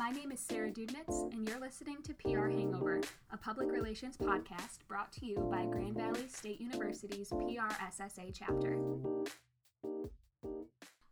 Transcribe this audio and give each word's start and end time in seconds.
My 0.00 0.08
name 0.08 0.32
is 0.32 0.40
Sarah 0.40 0.70
Dudnitz, 0.70 1.30
and 1.34 1.46
you're 1.46 1.60
listening 1.60 1.98
to 2.04 2.14
PR 2.14 2.48
Hangover, 2.48 3.02
a 3.34 3.36
public 3.36 3.70
relations 3.70 4.16
podcast 4.16 4.78
brought 4.88 5.12
to 5.12 5.26
you 5.26 5.46
by 5.52 5.66
Grand 5.66 5.94
Valley 5.94 6.26
State 6.26 6.58
University's 6.58 7.28
PRSSA 7.28 8.32
chapter. 8.32 8.78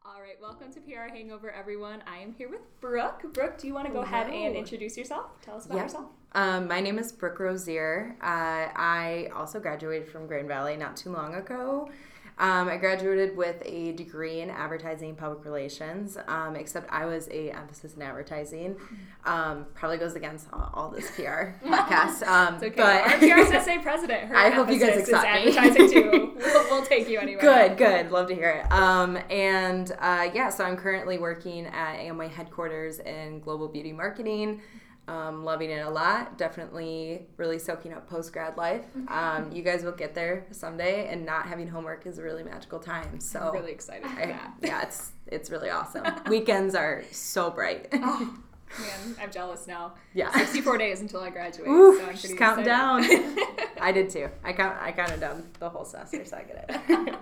All 0.06 0.22
right, 0.22 0.40
welcome 0.40 0.72
to 0.72 0.80
PR 0.80 1.12
Hangover, 1.14 1.50
everyone. 1.50 2.02
I 2.06 2.16
am 2.16 2.32
here 2.32 2.48
with 2.48 2.62
Brooke. 2.80 3.30
Brooke, 3.34 3.58
do 3.58 3.66
you 3.66 3.74
want 3.74 3.88
to 3.88 3.92
go 3.92 4.00
ahead 4.00 4.30
and 4.30 4.56
introduce 4.56 4.96
yourself? 4.96 5.26
Tell 5.42 5.58
us 5.58 5.66
about 5.66 5.76
Yeah. 5.76 5.82
yourself. 5.82 6.06
Um, 6.32 6.66
my 6.66 6.80
name 6.80 6.98
is 6.98 7.12
Brooke 7.12 7.40
Rozier. 7.40 8.16
Uh, 8.22 8.72
I 8.74 9.30
also 9.34 9.60
graduated 9.60 10.08
from 10.08 10.26
Grand 10.26 10.48
Valley 10.48 10.78
not 10.78 10.96
too 10.96 11.10
long 11.10 11.34
ago. 11.34 11.90
Um, 12.38 12.68
I 12.68 12.76
graduated 12.76 13.36
with 13.36 13.60
a 13.64 13.92
degree 13.92 14.40
in 14.40 14.50
advertising 14.50 15.08
and 15.10 15.18
public 15.18 15.44
relations, 15.44 16.16
um, 16.28 16.54
except 16.54 16.88
I 16.90 17.04
was 17.04 17.28
a 17.32 17.50
emphasis 17.50 17.94
in 17.94 18.02
advertising. 18.02 18.76
Um, 19.24 19.66
probably 19.74 19.98
goes 19.98 20.14
against 20.14 20.46
all, 20.52 20.70
all 20.72 20.88
this 20.88 21.10
PR 21.10 21.20
podcast. 21.66 22.22
Um, 22.26 22.54
It's 22.54 22.62
okay. 22.64 22.76
But 22.76 23.02
Our 23.02 23.18
PRSSA 23.18 23.82
president, 23.82 24.28
her 24.28 24.36
I 24.36 24.50
hope 24.50 24.70
you 24.70 24.78
guys 24.78 24.96
is 24.96 25.08
accept 25.08 25.24
me. 25.24 25.56
advertising 25.56 25.90
too. 25.90 26.34
We'll, 26.38 26.64
we'll 26.70 26.86
take 26.86 27.08
you 27.08 27.18
anyway. 27.18 27.40
Good, 27.40 27.76
good. 27.76 28.12
Love 28.12 28.28
to 28.28 28.34
hear 28.34 28.50
it. 28.50 28.72
Um, 28.72 29.18
and 29.28 29.90
uh, 29.98 30.30
yeah, 30.32 30.48
so 30.50 30.62
I'm 30.64 30.76
currently 30.76 31.18
working 31.18 31.66
at 31.66 31.98
Amway 31.98 32.30
headquarters 32.30 33.00
in 33.00 33.40
global 33.40 33.66
beauty 33.68 33.92
marketing. 33.92 34.60
Um, 35.08 35.42
loving 35.44 35.70
it 35.70 35.84
a 35.86 35.90
lot. 35.90 36.36
Definitely 36.36 37.26
really 37.38 37.58
soaking 37.58 37.94
up 37.94 38.08
post 38.08 38.32
grad 38.32 38.56
life. 38.58 38.84
Um, 39.08 39.50
you 39.50 39.62
guys 39.62 39.82
will 39.82 39.92
get 39.92 40.14
there 40.14 40.46
someday, 40.50 41.08
and 41.08 41.24
not 41.24 41.46
having 41.46 41.66
homework 41.66 42.06
is 42.06 42.18
a 42.18 42.22
really 42.22 42.42
magical 42.44 42.78
time. 42.78 43.18
So 43.18 43.40
I'm 43.40 43.52
really 43.54 43.72
excited 43.72 44.06
for 44.08 44.20
I- 44.20 44.26
that. 44.26 44.52
yeah, 44.62 44.82
it's 44.82 45.12
it's 45.26 45.50
really 45.50 45.70
awesome. 45.70 46.04
Weekends 46.28 46.74
are 46.74 47.02
so 47.10 47.50
bright. 47.50 47.88
Oh, 48.70 48.82
man, 48.82 49.16
I'm 49.22 49.30
jealous 49.32 49.66
now. 49.66 49.94
yeah. 50.12 50.30
64 50.30 50.76
days 50.76 51.00
until 51.00 51.20
I 51.20 51.30
graduate. 51.30 51.66
Oof, 51.70 51.98
so 52.02 52.06
I'm 52.06 52.14
just 52.14 52.36
counting 52.36 52.66
down. 52.66 53.02
I 53.80 53.92
did 53.92 54.10
too. 54.10 54.28
I 54.44 54.52
count 54.52 54.76
I 54.78 54.92
counted 54.92 55.20
down 55.20 55.48
the 55.58 55.70
whole 55.70 55.86
semester, 55.86 56.22
so 56.26 56.36
I 56.36 56.42
get 56.42 56.66
it. 56.68 57.16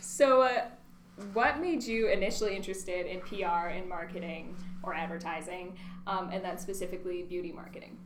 so, 0.00 0.42
uh, 0.42 0.62
what 1.32 1.60
made 1.60 1.82
you 1.82 2.08
initially 2.08 2.56
interested 2.56 3.06
in 3.06 3.20
PR 3.20 3.68
and 3.68 3.88
marketing 3.88 4.56
or 4.82 4.94
advertising, 4.94 5.76
um, 6.06 6.30
and 6.32 6.44
then 6.44 6.58
specifically 6.58 7.22
beauty 7.22 7.52
marketing? 7.52 7.98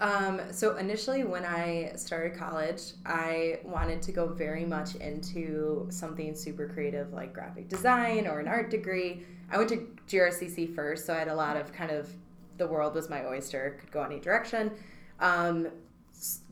Um, 0.00 0.40
so 0.50 0.76
initially, 0.76 1.24
when 1.24 1.44
I 1.44 1.92
started 1.94 2.36
college, 2.36 2.94
I 3.06 3.60
wanted 3.64 4.02
to 4.02 4.12
go 4.12 4.26
very 4.26 4.64
much 4.64 4.96
into 4.96 5.86
something 5.90 6.34
super 6.34 6.68
creative 6.68 7.12
like 7.12 7.32
graphic 7.32 7.68
design 7.68 8.26
or 8.26 8.40
an 8.40 8.48
art 8.48 8.70
degree. 8.70 9.24
I 9.50 9.56
went 9.58 9.68
to 9.70 9.86
GRCC 10.08 10.74
first, 10.74 11.06
so 11.06 11.14
I 11.14 11.18
had 11.18 11.28
a 11.28 11.34
lot 11.34 11.56
of 11.56 11.72
kind 11.72 11.90
of 11.90 12.08
the 12.56 12.66
world 12.66 12.94
was 12.94 13.08
my 13.08 13.24
oyster, 13.24 13.76
could 13.80 13.90
go 13.90 14.02
any 14.02 14.18
direction. 14.18 14.72
Um, 15.20 15.68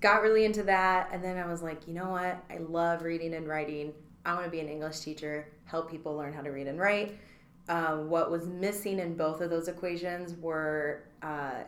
got 0.01 0.23
really 0.23 0.45
into 0.45 0.63
that, 0.65 1.09
and 1.13 1.23
then 1.23 1.37
I 1.37 1.47
was 1.47 1.63
like, 1.63 1.87
you 1.87 1.95
know 1.95 2.11
what? 2.11 2.43
I 2.51 2.59
love 2.59 3.03
reading 3.03 3.35
and 3.35 3.49
writing. 3.49 3.93
I 4.25 4.35
want 4.35 4.45
to 4.45 4.51
be 4.51 4.61
an 4.61 4.69
English 4.69 5.01
teacher, 5.01 5.49
help 5.65 5.91
people 5.91 6.17
learn 6.17 6.33
how 6.33 6.43
to 6.43 6.51
read 6.51 6.67
and 6.67 6.79
write. 6.79 7.19
Um, 7.69 8.11
what 8.11 8.31
was 8.31 8.47
missing 8.47 8.99
in 8.99 9.17
both 9.17 9.41
of 9.41 9.51
those 9.51 9.69
equations 9.69 10.35
were 10.35 11.05
uh, 11.23 11.63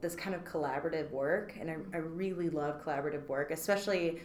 this 0.00 0.14
kind 0.14 0.34
of 0.34 0.44
collaborative 0.44 1.10
work 1.10 1.54
and 1.60 1.70
I, 1.70 1.76
I 1.94 1.98
really 1.98 2.50
love 2.50 2.84
collaborative 2.84 3.26
work 3.26 3.50
especially 3.50 4.20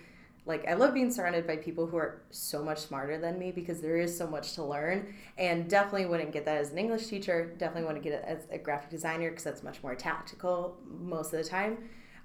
like 0.45 0.67
i 0.67 0.73
love 0.73 0.93
being 0.93 1.11
surrounded 1.11 1.47
by 1.47 1.55
people 1.55 1.85
who 1.85 1.97
are 1.97 2.21
so 2.31 2.63
much 2.63 2.79
smarter 2.79 3.17
than 3.17 3.39
me 3.39 3.51
because 3.51 3.81
there 3.81 3.97
is 3.97 4.15
so 4.15 4.27
much 4.27 4.53
to 4.53 4.63
learn 4.63 5.13
and 5.37 5.69
definitely 5.69 6.05
wouldn't 6.05 6.31
get 6.31 6.45
that 6.45 6.57
as 6.57 6.71
an 6.71 6.77
english 6.77 7.07
teacher 7.07 7.53
definitely 7.57 7.85
want 7.85 7.95
to 7.95 8.03
get 8.03 8.13
it 8.13 8.23
as 8.25 8.47
a 8.51 8.57
graphic 8.57 8.89
designer 8.89 9.29
because 9.29 9.43
that's 9.43 9.63
much 9.63 9.81
more 9.81 9.95
tactical 9.95 10.77
most 10.87 11.33
of 11.33 11.43
the 11.43 11.49
time 11.49 11.77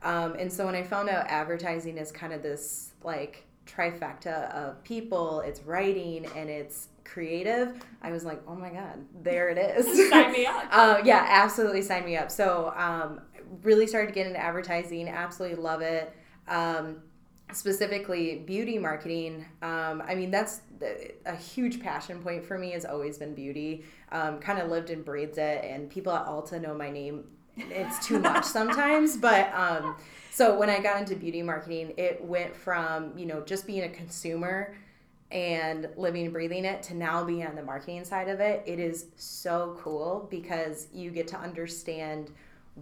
um, 0.02 0.34
and 0.34 0.52
so 0.52 0.66
when 0.66 0.74
i 0.74 0.82
found 0.82 1.08
out 1.08 1.26
advertising 1.28 1.96
is 1.96 2.12
kind 2.12 2.32
of 2.32 2.42
this 2.42 2.92
like 3.02 3.44
trifecta 3.68 4.50
of 4.54 4.82
people 4.82 5.40
it's 5.40 5.62
writing 5.62 6.26
and 6.34 6.48
it's 6.48 6.88
creative 7.04 7.74
i 8.02 8.10
was 8.10 8.24
like 8.24 8.40
oh 8.46 8.54
my 8.54 8.70
god 8.70 8.98
there 9.22 9.48
it 9.48 9.58
is 9.58 9.86
Sign 10.10 10.32
me 10.32 10.46
up. 10.46 10.64
uh, 10.70 11.00
yeah, 11.04 11.24
absolutely 11.28 11.82
sign 11.82 12.04
me 12.04 12.16
up. 12.16 12.30
So, 12.30 12.72
um, 12.76 13.20
really 13.62 13.86
started 13.86 14.08
to 14.08 14.12
get 14.14 14.26
into 14.26 14.38
advertising. 14.38 15.08
Absolutely 15.08 15.56
love 15.62 15.80
it. 15.82 16.14
Um, 16.46 17.02
specifically, 17.52 18.42
beauty 18.46 18.78
marketing. 18.78 19.44
Um, 19.62 20.02
I 20.06 20.14
mean, 20.14 20.30
that's 20.30 20.60
a 21.26 21.36
huge 21.36 21.80
passion 21.82 22.22
point 22.22 22.44
for 22.44 22.58
me. 22.58 22.70
Has 22.72 22.84
always 22.84 23.18
been 23.18 23.34
beauty. 23.34 23.84
Um, 24.12 24.38
kind 24.38 24.58
of 24.58 24.70
lived 24.70 24.90
and 24.90 25.04
breathed 25.04 25.38
it. 25.38 25.64
And 25.64 25.88
people 25.90 26.12
at 26.12 26.26
Ulta 26.26 26.60
know 26.60 26.74
my 26.74 26.90
name. 26.90 27.24
It's 27.56 28.06
too 28.06 28.18
much 28.18 28.44
sometimes, 28.58 29.16
but. 29.16 29.52
Um, 29.54 29.96
so 30.38 30.56
when 30.56 30.70
I 30.70 30.78
got 30.78 31.00
into 31.00 31.16
beauty 31.16 31.42
marketing, 31.42 31.94
it 31.96 32.24
went 32.24 32.54
from 32.54 33.18
you 33.18 33.26
know 33.26 33.40
just 33.40 33.66
being 33.66 33.82
a 33.82 33.88
consumer 33.88 34.76
and 35.32 35.88
living 35.96 36.26
and 36.26 36.32
breathing 36.32 36.64
it 36.64 36.80
to 36.84 36.94
now 36.94 37.24
being 37.24 37.44
on 37.44 37.56
the 37.56 37.62
marketing 37.62 38.04
side 38.04 38.28
of 38.28 38.38
it, 38.38 38.62
it 38.64 38.78
is 38.78 39.06
so 39.16 39.76
cool 39.80 40.28
because 40.30 40.86
you 40.94 41.10
get 41.10 41.26
to 41.28 41.36
understand 41.36 42.30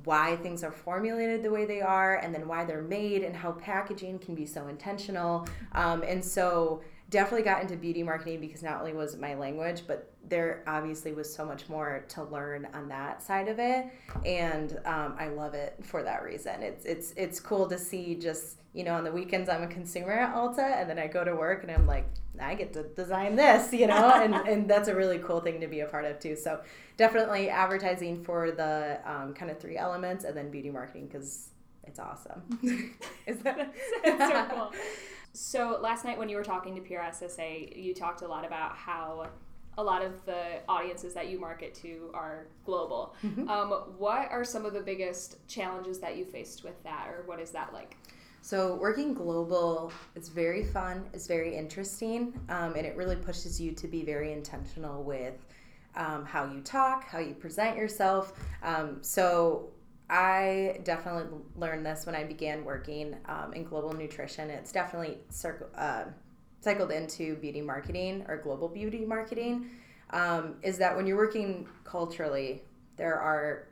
why 0.05 0.37
things 0.37 0.63
are 0.63 0.71
formulated 0.71 1.43
the 1.43 1.51
way 1.51 1.65
they 1.65 1.81
are 1.81 2.17
and 2.17 2.35
then 2.35 2.47
why 2.47 2.63
they're 2.63 2.83
made 2.83 3.23
and 3.23 3.35
how 3.35 3.53
packaging 3.53 4.19
can 4.19 4.35
be 4.35 4.45
so 4.45 4.69
intentional. 4.69 5.49
Um, 5.73 6.03
and 6.03 6.23
so 6.23 6.83
definitely 7.11 7.43
got 7.43 7.63
into 7.63 7.77
beauty 7.77 8.03
marketing 8.03 8.41
because 8.41 8.63
not 8.63 8.81
only 8.81 8.93
was 8.93 9.15
it 9.15 9.21
my 9.21 9.35
language, 9.35 9.83
but 9.87 10.13
there 10.29 10.65
obviously 10.67 11.13
was 11.13 11.33
so 11.33 11.45
much 11.45 11.69
more 11.69 12.05
to 12.09 12.25
learn 12.25 12.67
on 12.75 12.89
that 12.89 13.23
side 13.23 13.49
of 13.49 13.59
it. 13.61 13.87
And 14.25 14.79
um, 14.85 15.15
I 15.19 15.29
love 15.29 15.55
it 15.55 15.77
for 15.83 16.03
that 16.03 16.25
reason. 16.25 16.63
It's, 16.63 16.85
it's, 16.85 17.13
it's 17.17 17.39
cool 17.39 17.69
to 17.69 17.79
see 17.79 18.17
just, 18.17 18.59
you 18.73 18.83
know, 18.83 18.95
on 18.95 19.05
the 19.05 19.13
weekends 19.13 19.49
I'm 19.49 19.63
a 19.63 19.69
consumer 19.69 20.13
at 20.13 20.35
Ulta 20.35 20.81
and 20.81 20.91
then 20.91 20.99
I 20.99 21.07
go 21.07 21.23
to 21.25 21.35
work 21.35 21.63
and 21.63 21.71
I'm 21.71 21.87
like, 21.87 22.09
I 22.41 22.55
get 22.55 22.73
to 22.73 22.83
design 22.83 23.37
this, 23.37 23.73
you 23.73 23.87
know, 23.87 24.11
and, 24.15 24.35
and 24.49 24.69
that's 24.69 24.89
a 24.89 24.95
really 24.95 25.19
cool 25.19 25.41
thing 25.41 25.61
to 25.61 25.69
be 25.69 25.81
a 25.81 25.87
part 25.87 26.05
of 26.05 26.19
too. 26.19 26.35
So 26.35 26.61
definitely 26.97 27.49
advertising 27.49 28.25
for 28.25 28.51
the 28.51 28.99
um, 29.05 29.33
kind 29.33 29.51
of 29.51 29.61
three 29.61 29.77
elements 29.79 30.25
and 30.25 30.37
then 30.37 30.51
beauty 30.51 30.71
marketing 30.71 31.07
because 31.07 31.51
it's 31.85 32.01
awesome. 32.01 32.43
Is 33.27 33.39
that 33.39 33.73
That's 34.05 34.33
so 34.33 34.47
cool. 34.51 34.73
So 35.37 35.79
last 35.83 36.05
night 36.05 36.19
when 36.19 36.31
you 36.31 36.37
were 36.37 36.45
talking 36.45 36.75
to 36.77 36.81
PRSSA, 36.81 37.77
you 37.77 37.93
talked 37.93 38.23
a 38.23 38.27
lot 38.27 38.47
about 38.47 38.75
how 38.75 39.29
a 39.77 39.83
lot 39.83 40.03
of 40.03 40.25
the 40.25 40.61
audiences 40.67 41.13
that 41.13 41.29
you 41.29 41.39
market 41.39 41.75
to 41.75 42.11
are 42.15 42.47
global. 42.65 43.15
Mm-hmm. 43.23 43.47
Um, 43.47 43.71
what 43.99 44.31
are 44.31 44.45
some 44.45 44.65
of 44.65 44.73
the 44.73 44.81
biggest 44.81 45.47
challenges 45.47 45.99
that 45.99 46.17
you 46.17 46.25
faced 46.25 46.65
with 46.65 46.83
that, 46.85 47.09
or 47.09 47.25
what 47.27 47.39
is 47.39 47.51
that 47.51 47.75
like? 47.75 47.99
So 48.41 48.77
working 48.77 49.13
global 49.13 49.93
is 50.15 50.31
very 50.31 50.65
fun. 50.65 51.05
It's 51.13 51.27
very 51.27 51.55
interesting, 51.55 52.33
um, 52.49 52.75
and 52.75 52.87
it 52.87 52.97
really 52.97 53.17
pushes 53.17 53.61
you 53.61 53.73
to 53.73 53.87
be 53.87 54.03
very 54.05 54.33
intentional 54.33 55.03
with 55.03 55.35
um, 55.97 56.25
how 56.25 56.47
you 56.47 56.63
talk, 56.63 57.05
how 57.05 57.19
you 57.19 57.35
present 57.35 57.77
yourself. 57.77 58.33
Um, 58.63 58.99
so 59.03 59.69
I 60.09 60.81
definitely 60.85 61.39
learned 61.57 61.85
this 61.85 62.07
when 62.07 62.15
I 62.15 62.25
began 62.25 62.65
working 62.65 63.17
um, 63.27 63.53
in 63.55 63.65
global 63.65 63.93
nutrition. 63.93 64.51
It's 64.51 64.71
definitely 64.71 65.19
uh, 65.77 66.05
cycled 66.61 66.93
into 66.93 67.37
beauty 67.37 67.61
marketing 67.61 68.25
or 68.29 68.37
global 68.37 68.69
beauty 68.69 69.05
marketing. 69.05 69.71
Um, 70.11 70.57
is 70.63 70.79
that 70.79 70.97
when 70.97 71.07
you're 71.07 71.17
working 71.17 71.69
culturally, 71.85 72.63
there 72.97 73.19
are 73.19 73.69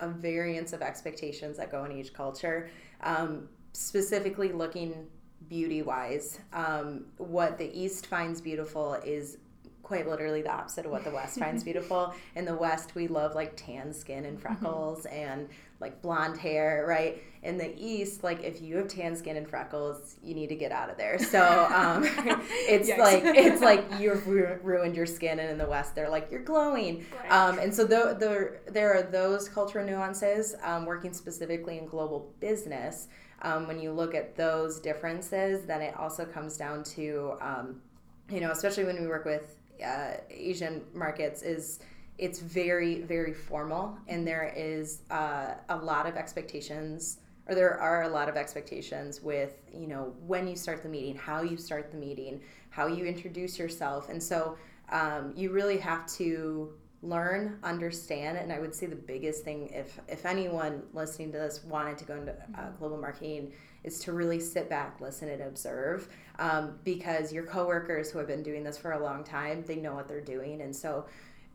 a 0.00 0.08
variance 0.08 0.72
of 0.72 0.82
expectations 0.82 1.56
that 1.56 1.70
go 1.70 1.84
in 1.84 1.92
each 1.92 2.12
culture. 2.14 2.70
Um, 3.02 3.48
specifically 3.72 4.52
looking 4.52 5.08
beauty 5.48 5.82
wise, 5.82 6.38
um, 6.52 7.06
what 7.18 7.58
the 7.58 7.70
East 7.78 8.06
finds 8.06 8.40
beautiful 8.40 8.94
is 9.04 9.38
quite 9.84 10.08
literally 10.08 10.42
the 10.42 10.50
opposite 10.50 10.86
of 10.86 10.90
what 10.90 11.04
the 11.04 11.10
West 11.10 11.38
finds 11.38 11.62
beautiful. 11.70 12.14
In 12.34 12.44
the 12.44 12.54
West, 12.54 12.94
we 12.94 13.06
love 13.06 13.34
like 13.34 13.56
tan 13.56 13.92
skin 13.92 14.24
and 14.24 14.40
freckles 14.40 15.06
and 15.06 15.48
like 15.80 16.00
blonde 16.00 16.38
hair, 16.38 16.84
right? 16.88 17.22
In 17.42 17.58
the 17.58 17.74
East, 17.76 18.24
like 18.24 18.42
if 18.42 18.62
you 18.62 18.76
have 18.76 18.88
tan 18.88 19.14
skin 19.14 19.36
and 19.36 19.46
freckles, 19.46 20.16
you 20.22 20.34
need 20.34 20.48
to 20.48 20.54
get 20.54 20.72
out 20.72 20.88
of 20.88 20.96
there. 20.96 21.18
So 21.18 21.68
um, 21.74 22.04
it's 22.50 22.88
Yikes. 22.88 22.98
like 22.98 23.22
it's 23.24 23.60
like 23.60 23.84
you've 24.00 24.26
ru- 24.26 24.58
ruined 24.62 24.96
your 24.96 25.06
skin, 25.06 25.38
and 25.38 25.50
in 25.50 25.58
the 25.58 25.66
West, 25.66 25.94
they're 25.94 26.08
like 26.08 26.30
you're 26.30 26.42
glowing. 26.42 27.04
Right. 27.22 27.30
Um, 27.30 27.58
and 27.58 27.74
so 27.74 27.84
the, 27.84 28.16
the, 28.18 28.72
there 28.72 28.94
are 28.94 29.02
those 29.02 29.48
cultural 29.48 29.86
nuances. 29.86 30.54
Um, 30.62 30.86
working 30.86 31.12
specifically 31.12 31.78
in 31.78 31.86
global 31.86 32.32
business, 32.40 33.08
um, 33.42 33.68
when 33.68 33.78
you 33.78 33.92
look 33.92 34.14
at 34.14 34.36
those 34.36 34.80
differences, 34.80 35.66
then 35.66 35.82
it 35.82 35.94
also 35.98 36.24
comes 36.24 36.56
down 36.56 36.82
to, 36.84 37.34
um, 37.42 37.82
you 38.30 38.40
know, 38.40 38.50
especially 38.50 38.84
when 38.84 39.00
we 39.00 39.06
work 39.06 39.26
with 39.26 39.58
uh, 39.82 40.14
Asian 40.30 40.82
markets, 40.92 41.42
is 41.42 41.80
it's 42.18 42.38
very 42.40 43.00
very 43.02 43.32
formal, 43.32 43.96
and 44.08 44.26
there 44.26 44.52
is 44.54 45.02
uh, 45.10 45.54
a 45.68 45.76
lot 45.76 46.06
of 46.06 46.16
expectations. 46.16 47.18
Or 47.46 47.54
there 47.54 47.78
are 47.78 48.04
a 48.04 48.08
lot 48.08 48.30
of 48.30 48.36
expectations 48.36 49.20
with, 49.20 49.60
you 49.70 49.86
know, 49.86 50.14
when 50.26 50.48
you 50.48 50.56
start 50.56 50.82
the 50.82 50.88
meeting, 50.88 51.14
how 51.14 51.42
you 51.42 51.58
start 51.58 51.90
the 51.90 51.98
meeting, 51.98 52.40
how 52.70 52.86
you 52.86 53.04
introduce 53.04 53.58
yourself. 53.58 54.08
And 54.08 54.22
so 54.22 54.56
um, 54.88 55.34
you 55.36 55.50
really 55.50 55.76
have 55.76 56.06
to 56.16 56.72
learn, 57.02 57.58
understand, 57.62 58.38
and 58.38 58.50
I 58.50 58.60
would 58.60 58.74
say 58.74 58.86
the 58.86 58.96
biggest 58.96 59.44
thing, 59.44 59.68
if 59.74 60.00
if 60.08 60.24
anyone 60.24 60.84
listening 60.94 61.32
to 61.32 61.38
this 61.38 61.62
wanted 61.64 61.98
to 61.98 62.04
go 62.06 62.14
into 62.14 62.32
uh, 62.32 62.70
global 62.78 62.96
marketing, 62.96 63.52
is 63.84 64.00
to 64.00 64.12
really 64.12 64.40
sit 64.40 64.68
back, 64.68 65.00
listen, 65.00 65.28
and 65.28 65.42
observe, 65.42 66.08
um, 66.38 66.78
because 66.84 67.32
your 67.32 67.44
coworkers 67.44 68.10
who 68.10 68.18
have 68.18 68.26
been 68.26 68.42
doing 68.42 68.64
this 68.64 68.78
for 68.78 68.92
a 68.92 69.02
long 69.02 69.22
time, 69.22 69.62
they 69.66 69.76
know 69.76 69.94
what 69.94 70.08
they're 70.08 70.20
doing, 70.20 70.62
and 70.62 70.74
so 70.74 71.06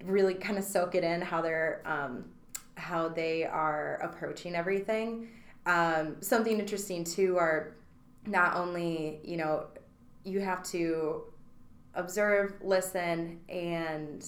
really 0.06 0.36
kind 0.36 0.58
of 0.58 0.64
soak 0.64 0.96
it 0.96 1.04
in 1.04 1.22
how 1.22 1.42
they're 1.42 1.82
um, 1.86 2.26
how 2.76 3.10
they 3.10 3.44
are 3.44 3.96
approaching 4.02 4.56
everything. 4.56 5.28
Um, 5.66 6.18
something 6.22 6.60
interesting 6.60 7.04
too 7.04 7.38
are 7.38 7.76
not 8.26 8.56
only 8.56 9.20
you 9.24 9.38
know 9.38 9.68
you 10.24 10.40
have 10.40 10.64
to 10.64 11.24
observe, 11.96 12.54
listen, 12.62 13.40
and 13.50 14.26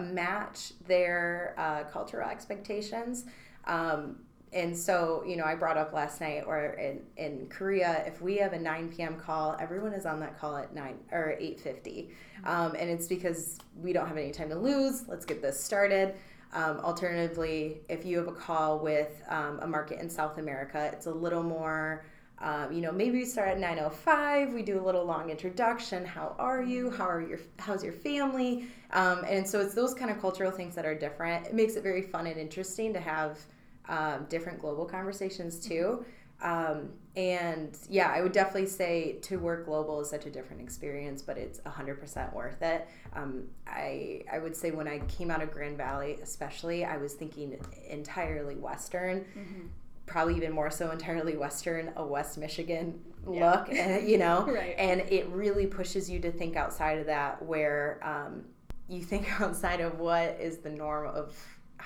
match 0.00 0.72
their 0.86 1.54
uh, 1.56 1.84
cultural 1.84 2.28
expectations. 2.28 3.24
Um, 3.66 4.23
and 4.54 4.76
so, 4.76 5.24
you 5.26 5.36
know, 5.36 5.44
I 5.44 5.56
brought 5.56 5.76
up 5.76 5.92
last 5.92 6.20
night, 6.20 6.44
or 6.46 6.74
in, 6.74 7.02
in 7.16 7.48
Korea, 7.48 8.04
if 8.06 8.22
we 8.22 8.36
have 8.36 8.52
a 8.52 8.58
9 8.58 8.92
p.m. 8.96 9.16
call, 9.16 9.56
everyone 9.58 9.92
is 9.92 10.06
on 10.06 10.20
that 10.20 10.38
call 10.38 10.56
at 10.56 10.74
9 10.74 10.96
or 11.10 11.36
8:50, 11.40 12.10
um, 12.44 12.76
and 12.78 12.88
it's 12.88 13.08
because 13.08 13.58
we 13.76 13.92
don't 13.92 14.06
have 14.06 14.16
any 14.16 14.30
time 14.30 14.48
to 14.50 14.58
lose. 14.58 15.08
Let's 15.08 15.24
get 15.24 15.42
this 15.42 15.58
started. 15.58 16.14
Um, 16.52 16.78
alternatively, 16.78 17.80
if 17.88 18.06
you 18.06 18.16
have 18.18 18.28
a 18.28 18.32
call 18.32 18.78
with 18.78 19.20
um, 19.28 19.58
a 19.60 19.66
market 19.66 20.00
in 20.00 20.08
South 20.08 20.38
America, 20.38 20.88
it's 20.92 21.06
a 21.06 21.12
little 21.12 21.42
more 21.42 22.04
um, 22.40 22.72
you 22.72 22.80
know, 22.80 22.90
maybe 22.90 23.18
we 23.18 23.24
start 23.24 23.48
at 23.48 23.58
9:05. 23.58 24.52
We 24.52 24.62
do 24.62 24.80
a 24.80 24.84
little 24.84 25.04
long 25.04 25.30
introduction. 25.30 26.04
How 26.04 26.34
are 26.38 26.62
you? 26.62 26.90
How 26.90 27.08
are 27.08 27.20
your 27.20 27.38
How's 27.58 27.82
your 27.82 27.92
family? 27.92 28.66
Um, 28.92 29.24
and 29.26 29.48
so 29.48 29.60
it's 29.60 29.74
those 29.74 29.94
kind 29.94 30.10
of 30.10 30.20
cultural 30.20 30.50
things 30.50 30.74
that 30.74 30.84
are 30.84 30.94
different. 30.94 31.46
It 31.46 31.54
makes 31.54 31.76
it 31.76 31.82
very 31.82 32.02
fun 32.02 32.26
and 32.26 32.38
interesting 32.38 32.92
to 32.92 33.00
have 33.00 33.38
um, 33.88 34.26
different 34.28 34.58
global 34.60 34.84
conversations 34.84 35.58
too. 35.58 36.04
Um, 36.42 36.90
and 37.16 37.76
yeah, 37.88 38.08
I 38.08 38.20
would 38.20 38.32
definitely 38.32 38.68
say 38.68 39.18
to 39.22 39.38
work 39.38 39.66
global 39.66 40.00
is 40.00 40.10
such 40.10 40.26
a 40.26 40.30
different 40.30 40.60
experience, 40.62 41.22
but 41.22 41.38
it's 41.38 41.60
100% 41.60 42.34
worth 42.34 42.60
it. 42.60 42.88
Um, 43.14 43.44
I, 43.66 44.24
I 44.30 44.38
would 44.40 44.56
say 44.56 44.70
when 44.72 44.88
I 44.88 44.98
came 45.00 45.30
out 45.30 45.42
of 45.42 45.52
Grand 45.52 45.76
Valley, 45.76 46.18
especially, 46.22 46.84
I 46.84 46.96
was 46.96 47.14
thinking 47.14 47.56
entirely 47.88 48.56
Western. 48.56 49.20
Mm-hmm 49.20 49.66
probably 50.06 50.36
even 50.36 50.52
more 50.52 50.70
so 50.70 50.90
entirely 50.90 51.36
Western, 51.36 51.92
a 51.96 52.04
West 52.04 52.38
Michigan 52.38 53.00
look, 53.24 53.68
yeah. 53.70 53.98
you 53.98 54.18
know? 54.18 54.44
right. 54.48 54.74
And 54.78 55.00
it 55.00 55.28
really 55.28 55.66
pushes 55.66 56.10
you 56.10 56.20
to 56.20 56.30
think 56.30 56.56
outside 56.56 56.98
of 56.98 57.06
that, 57.06 57.42
where 57.42 58.00
um, 58.02 58.44
you 58.88 59.02
think 59.02 59.28
outside 59.40 59.80
of 59.80 59.98
what 59.98 60.38
is 60.40 60.58
the 60.58 60.70
norm 60.70 61.08
of 61.08 61.34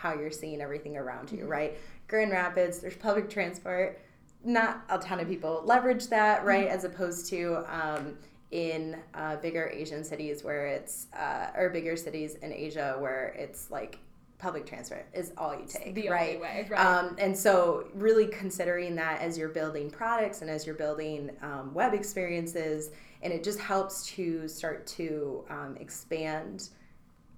how 0.01 0.15
you're 0.15 0.31
seeing 0.31 0.61
everything 0.61 0.97
around 0.97 1.33
you, 1.33 1.39
mm-hmm. 1.39 1.49
right? 1.49 1.79
Grand 2.07 2.31
Rapids, 2.31 2.79
there's 2.79 2.97
public 2.97 3.29
transport. 3.29 4.01
Not 4.45 4.85
a 4.89 4.99
ton 4.99 5.19
of 5.21 5.29
people 5.29 5.63
leverage 5.65 6.07
that, 6.09 6.45
right? 6.45 6.67
Mm-hmm. 6.67 6.77
As 6.77 6.85
opposed 6.85 7.27
to 7.31 7.65
um, 7.69 8.17
in 8.51 8.97
uh, 9.15 9.37
bigger 9.37 9.71
Asian 9.75 10.05
cities 10.05 10.45
where 10.45 10.67
it's, 10.67 11.09
uh, 11.19 11.49
or 11.57 11.71
bigger 11.71 11.97
cities 11.97 12.37
in 12.37 12.53
Asia 12.53 12.97
where 12.99 13.35
it's 13.37 13.71
like 13.71 13.99
public 14.39 14.65
transport 14.65 15.05
is 15.13 15.33
all 15.37 15.53
you 15.53 15.67
take, 15.67 15.95
the 15.95 16.09
right? 16.09 16.37
Only 16.37 16.41
way, 16.41 16.67
right? 16.71 16.81
Um, 16.81 17.17
and 17.19 17.37
so, 17.37 17.89
really 17.95 18.29
considering 18.29 18.95
that 18.95 19.21
as 19.21 19.37
you're 19.37 19.49
building 19.49 19.91
products 19.91 20.43
and 20.43 20.51
as 20.51 20.65
you're 20.65 20.77
building 20.77 21.31
um, 21.43 21.75
web 21.75 21.93
experiences, 21.93 22.91
and 23.23 23.33
it 23.33 23.43
just 23.43 23.59
helps 23.59 24.07
to 24.15 24.47
start 24.47 24.87
to 24.87 25.45
um, 25.51 25.77
expand 25.81 26.69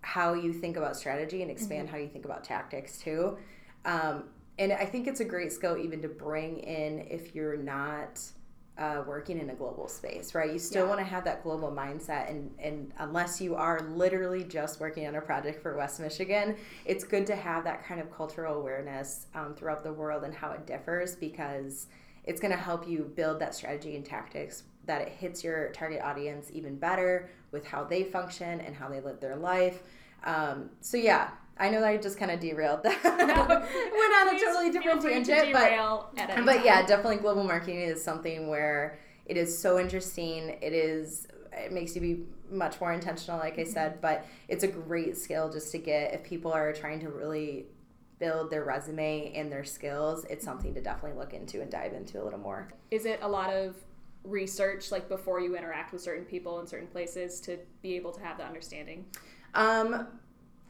how 0.02 0.34
you 0.34 0.52
think 0.52 0.76
about 0.76 0.96
strategy 0.96 1.42
and 1.42 1.50
expand 1.50 1.86
mm-hmm. 1.86 1.96
how 1.96 2.00
you 2.02 2.08
think 2.08 2.24
about 2.24 2.44
tactics 2.44 2.98
too. 2.98 3.36
Um, 3.84 4.24
and 4.58 4.72
I 4.72 4.84
think 4.84 5.06
it's 5.06 5.20
a 5.20 5.24
great 5.24 5.52
skill 5.52 5.78
even 5.78 6.02
to 6.02 6.08
bring 6.08 6.58
in 6.58 7.06
if 7.10 7.34
you're 7.34 7.56
not 7.56 8.20
uh, 8.80 9.02
working 9.06 9.38
in 9.38 9.50
a 9.50 9.54
global 9.54 9.88
space, 9.88 10.34
right? 10.34 10.50
You 10.50 10.58
still 10.58 10.84
yeah. 10.84 10.88
want 10.88 11.00
to 11.00 11.04
have 11.04 11.24
that 11.24 11.42
global 11.42 11.70
mindset, 11.70 12.30
and 12.30 12.50
and 12.58 12.92
unless 12.98 13.40
you 13.40 13.54
are 13.54 13.80
literally 13.80 14.42
just 14.42 14.80
working 14.80 15.06
on 15.06 15.14
a 15.14 15.20
project 15.20 15.62
for 15.62 15.76
West 15.76 16.00
Michigan, 16.00 16.56
it's 16.86 17.04
good 17.04 17.26
to 17.26 17.36
have 17.36 17.62
that 17.64 17.84
kind 17.84 18.00
of 18.00 18.10
cultural 18.10 18.58
awareness 18.58 19.26
um, 19.34 19.54
throughout 19.54 19.84
the 19.84 19.92
world 19.92 20.24
and 20.24 20.34
how 20.34 20.50
it 20.52 20.66
differs 20.66 21.14
because 21.14 21.88
it's 22.24 22.40
going 22.40 22.52
to 22.52 22.56
help 22.56 22.88
you 22.88 23.10
build 23.14 23.38
that 23.40 23.54
strategy 23.54 23.96
and 23.96 24.04
tactics 24.04 24.62
that 24.86 25.02
it 25.02 25.08
hits 25.08 25.44
your 25.44 25.70
target 25.70 26.00
audience 26.02 26.50
even 26.52 26.76
better 26.76 27.30
with 27.52 27.66
how 27.66 27.84
they 27.84 28.04
function 28.04 28.60
and 28.60 28.74
how 28.74 28.88
they 28.88 29.00
live 29.00 29.20
their 29.20 29.36
life. 29.36 29.82
Um, 30.24 30.70
so 30.80 30.96
yeah, 30.96 31.30
I 31.58 31.68
know 31.68 31.80
that 31.80 31.88
I 31.88 31.96
just 31.98 32.18
kind 32.18 32.30
of 32.30 32.40
derailed 32.40 32.82
that. 32.84 32.98
No, 33.20 33.46
Went 33.48 34.28
on 34.28 34.34
a 34.34 34.40
totally 34.40 34.70
different 34.70 35.02
tangent, 35.02 35.52
but 35.52 36.44
but 36.44 36.64
yeah, 36.64 36.84
definitely 36.86 37.16
global 37.16 37.44
marketing 37.44 37.80
is 37.80 38.02
something 38.02 38.48
where 38.48 38.98
it 39.26 39.36
is 39.36 39.56
so 39.56 39.78
interesting. 39.78 40.56
It 40.60 40.72
is 40.72 41.28
it 41.52 41.72
makes 41.72 41.94
you 41.94 42.00
be 42.00 42.20
much 42.50 42.80
more 42.80 42.92
intentional, 42.92 43.38
like 43.38 43.58
I 43.58 43.64
said, 43.64 44.00
but 44.00 44.26
it's 44.48 44.64
a 44.64 44.68
great 44.68 45.16
skill 45.16 45.50
just 45.50 45.70
to 45.72 45.78
get 45.78 46.14
if 46.14 46.24
people 46.24 46.52
are 46.52 46.72
trying 46.72 47.00
to 47.00 47.10
really 47.10 47.66
build 48.18 48.50
their 48.50 48.64
resume 48.64 49.32
and 49.34 49.50
their 49.50 49.64
skills. 49.64 50.24
It's 50.30 50.44
something 50.44 50.74
to 50.74 50.80
definitely 50.80 51.18
look 51.18 51.32
into 51.32 51.60
and 51.60 51.70
dive 51.70 51.92
into 51.92 52.22
a 52.22 52.24
little 52.24 52.38
more. 52.38 52.72
Is 52.90 53.06
it 53.06 53.20
a 53.22 53.28
lot 53.28 53.52
of 53.52 53.76
research 54.24 54.92
like 54.92 55.08
before 55.08 55.40
you 55.40 55.56
interact 55.56 55.92
with 55.92 56.02
certain 56.02 56.24
people 56.24 56.60
in 56.60 56.66
certain 56.66 56.88
places 56.88 57.40
to 57.40 57.58
be 57.82 57.96
able 57.96 58.12
to 58.12 58.20
have 58.20 58.38
the 58.38 58.44
understanding? 58.44 59.04
Um, 59.54 60.06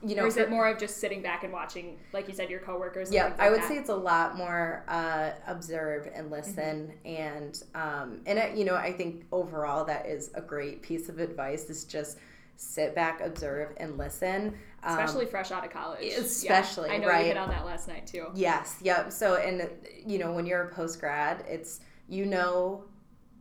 you 0.03 0.17
know, 0.17 0.25
or 0.25 0.29
is 0.29 0.39
it 0.39 0.49
more 0.49 0.67
of 0.67 0.79
just 0.79 0.97
sitting 0.97 1.21
back 1.21 1.45
and 1.45 1.53
watching, 1.53 1.99
like 2.15 2.27
you 2.27 2.33
said, 2.33 2.49
your 2.49 2.61
coworkers? 2.61 3.13
Yeah, 3.13 3.25
like 3.25 3.41
I 3.41 3.51
would 3.51 3.61
that? 3.61 3.69
say 3.69 3.77
it's 3.77 3.91
a 3.91 3.95
lot 3.95 4.37
more 4.37 4.83
uh, 4.89 5.33
observe 5.47 6.09
and 6.15 6.31
listen, 6.31 6.93
mm-hmm. 7.05 7.07
and 7.07 7.63
um, 7.75 8.21
and 8.25 8.39
it, 8.39 8.57
you 8.57 8.65
know, 8.65 8.77
I 8.77 8.93
think 8.93 9.27
overall 9.31 9.85
that 9.85 10.07
is 10.07 10.31
a 10.35 10.41
great 10.41 10.81
piece 10.81 11.11
of 11.11 11.19
advice. 11.19 11.65
Is 11.69 11.85
just 11.85 12.17
sit 12.57 12.95
back, 12.95 13.21
observe, 13.21 13.75
and 13.77 13.99
listen. 13.99 14.55
Um, 14.83 14.99
especially 14.99 15.27
fresh 15.27 15.51
out 15.51 15.67
of 15.67 15.71
college. 15.71 16.13
Especially, 16.15 16.89
yeah, 16.89 16.95
I 16.95 16.99
know 16.99 17.09
right? 17.09 17.21
you 17.21 17.27
hit 17.27 17.37
on 17.37 17.51
that 17.51 17.67
last 17.67 17.87
night 17.87 18.07
too. 18.07 18.29
Yes, 18.35 18.79
yep. 18.81 19.13
So, 19.13 19.37
and 19.37 19.69
you 20.07 20.19
know, 20.19 20.33
when 20.33 20.47
you're 20.47 20.63
a 20.63 20.75
post 20.75 20.99
grad, 20.99 21.45
it's 21.47 21.81
you 22.09 22.25
know 22.25 22.85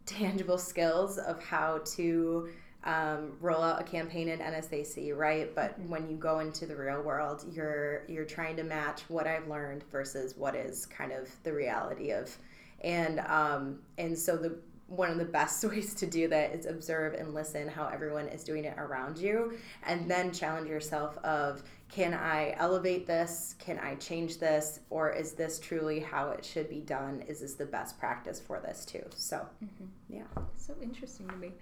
tangible 0.09 0.57
skills 0.57 1.17
of 1.17 1.41
how 1.43 1.79
to 1.95 2.49
um, 2.83 3.33
roll 3.41 3.61
out 3.61 3.81
a 3.81 3.83
campaign 3.83 4.29
in 4.29 4.39
NSAC, 4.39 5.15
right? 5.15 5.53
But 5.53 5.79
mm-hmm. 5.79 5.89
when 5.89 6.09
you 6.09 6.17
go 6.17 6.39
into 6.39 6.65
the 6.65 6.75
real 6.75 7.01
world, 7.01 7.43
you're 7.51 8.03
you're 8.07 8.25
trying 8.25 8.55
to 8.57 8.63
match 8.63 9.01
what 9.09 9.27
I've 9.27 9.47
learned 9.47 9.83
versus 9.91 10.35
what 10.37 10.55
is 10.55 10.85
kind 10.85 11.11
of 11.11 11.29
the 11.43 11.53
reality 11.53 12.11
of, 12.11 12.35
and 12.81 13.19
um, 13.21 13.79
and 13.97 14.17
so 14.17 14.37
the 14.37 14.57
one 14.89 15.09
of 15.09 15.17
the 15.17 15.25
best 15.25 15.63
ways 15.69 15.93
to 15.95 16.05
do 16.05 16.27
that 16.27 16.53
is 16.53 16.65
observe 16.65 17.13
and 17.13 17.33
listen 17.33 17.67
how 17.67 17.87
everyone 17.87 18.27
is 18.27 18.43
doing 18.43 18.65
it 18.65 18.77
around 18.77 19.17
you, 19.17 19.57
and 19.85 20.09
then 20.09 20.31
challenge 20.31 20.69
yourself 20.69 21.17
of 21.19 21.63
can 21.89 22.13
I 22.13 22.53
elevate 22.57 23.07
this? 23.07 23.55
Can 23.57 23.79
I 23.79 23.95
change 23.95 24.37
this? 24.37 24.81
Or 24.91 25.11
is 25.11 25.31
this 25.31 25.59
truly 25.59 25.99
how 25.99 26.29
it 26.29 26.45
should 26.45 26.69
be 26.69 26.81
done? 26.81 27.23
Is 27.27 27.39
this 27.39 27.55
the 27.55 27.65
best 27.65 27.99
practice 27.99 28.39
for 28.39 28.59
this 28.59 28.85
too? 28.85 29.03
So, 29.15 29.37
mm-hmm. 29.63 29.85
yeah. 30.07 30.43
So 30.55 30.75
interesting 30.83 31.27
to 31.29 31.35
me. 31.35 31.53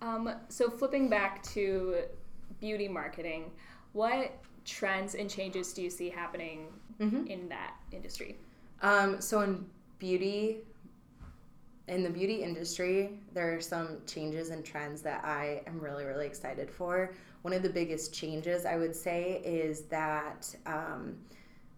Um, 0.00 0.32
so 0.48 0.70
flipping 0.70 1.10
back 1.10 1.42
to 1.54 1.98
beauty 2.60 2.88
marketing, 2.88 3.50
what 3.92 4.32
trends 4.64 5.14
and 5.14 5.28
changes 5.28 5.74
do 5.74 5.82
you 5.82 5.90
see 5.90 6.08
happening 6.08 6.68
mm-hmm. 6.98 7.26
in 7.26 7.48
that 7.50 7.74
industry? 7.92 8.38
Um, 8.80 9.20
so 9.20 9.40
in 9.42 9.66
beauty, 9.98 10.58
in 11.88 12.02
the 12.02 12.10
beauty 12.10 12.42
industry, 12.42 13.10
there 13.32 13.54
are 13.56 13.60
some 13.60 13.98
changes 14.06 14.50
and 14.50 14.64
trends 14.64 15.02
that 15.02 15.24
I 15.24 15.62
am 15.66 15.80
really, 15.80 16.04
really 16.04 16.26
excited 16.26 16.70
for. 16.70 17.14
One 17.42 17.54
of 17.54 17.62
the 17.62 17.68
biggest 17.68 18.12
changes 18.12 18.66
I 18.66 18.76
would 18.76 18.94
say 18.94 19.40
is 19.44 19.82
that 19.82 20.54
um, 20.66 21.16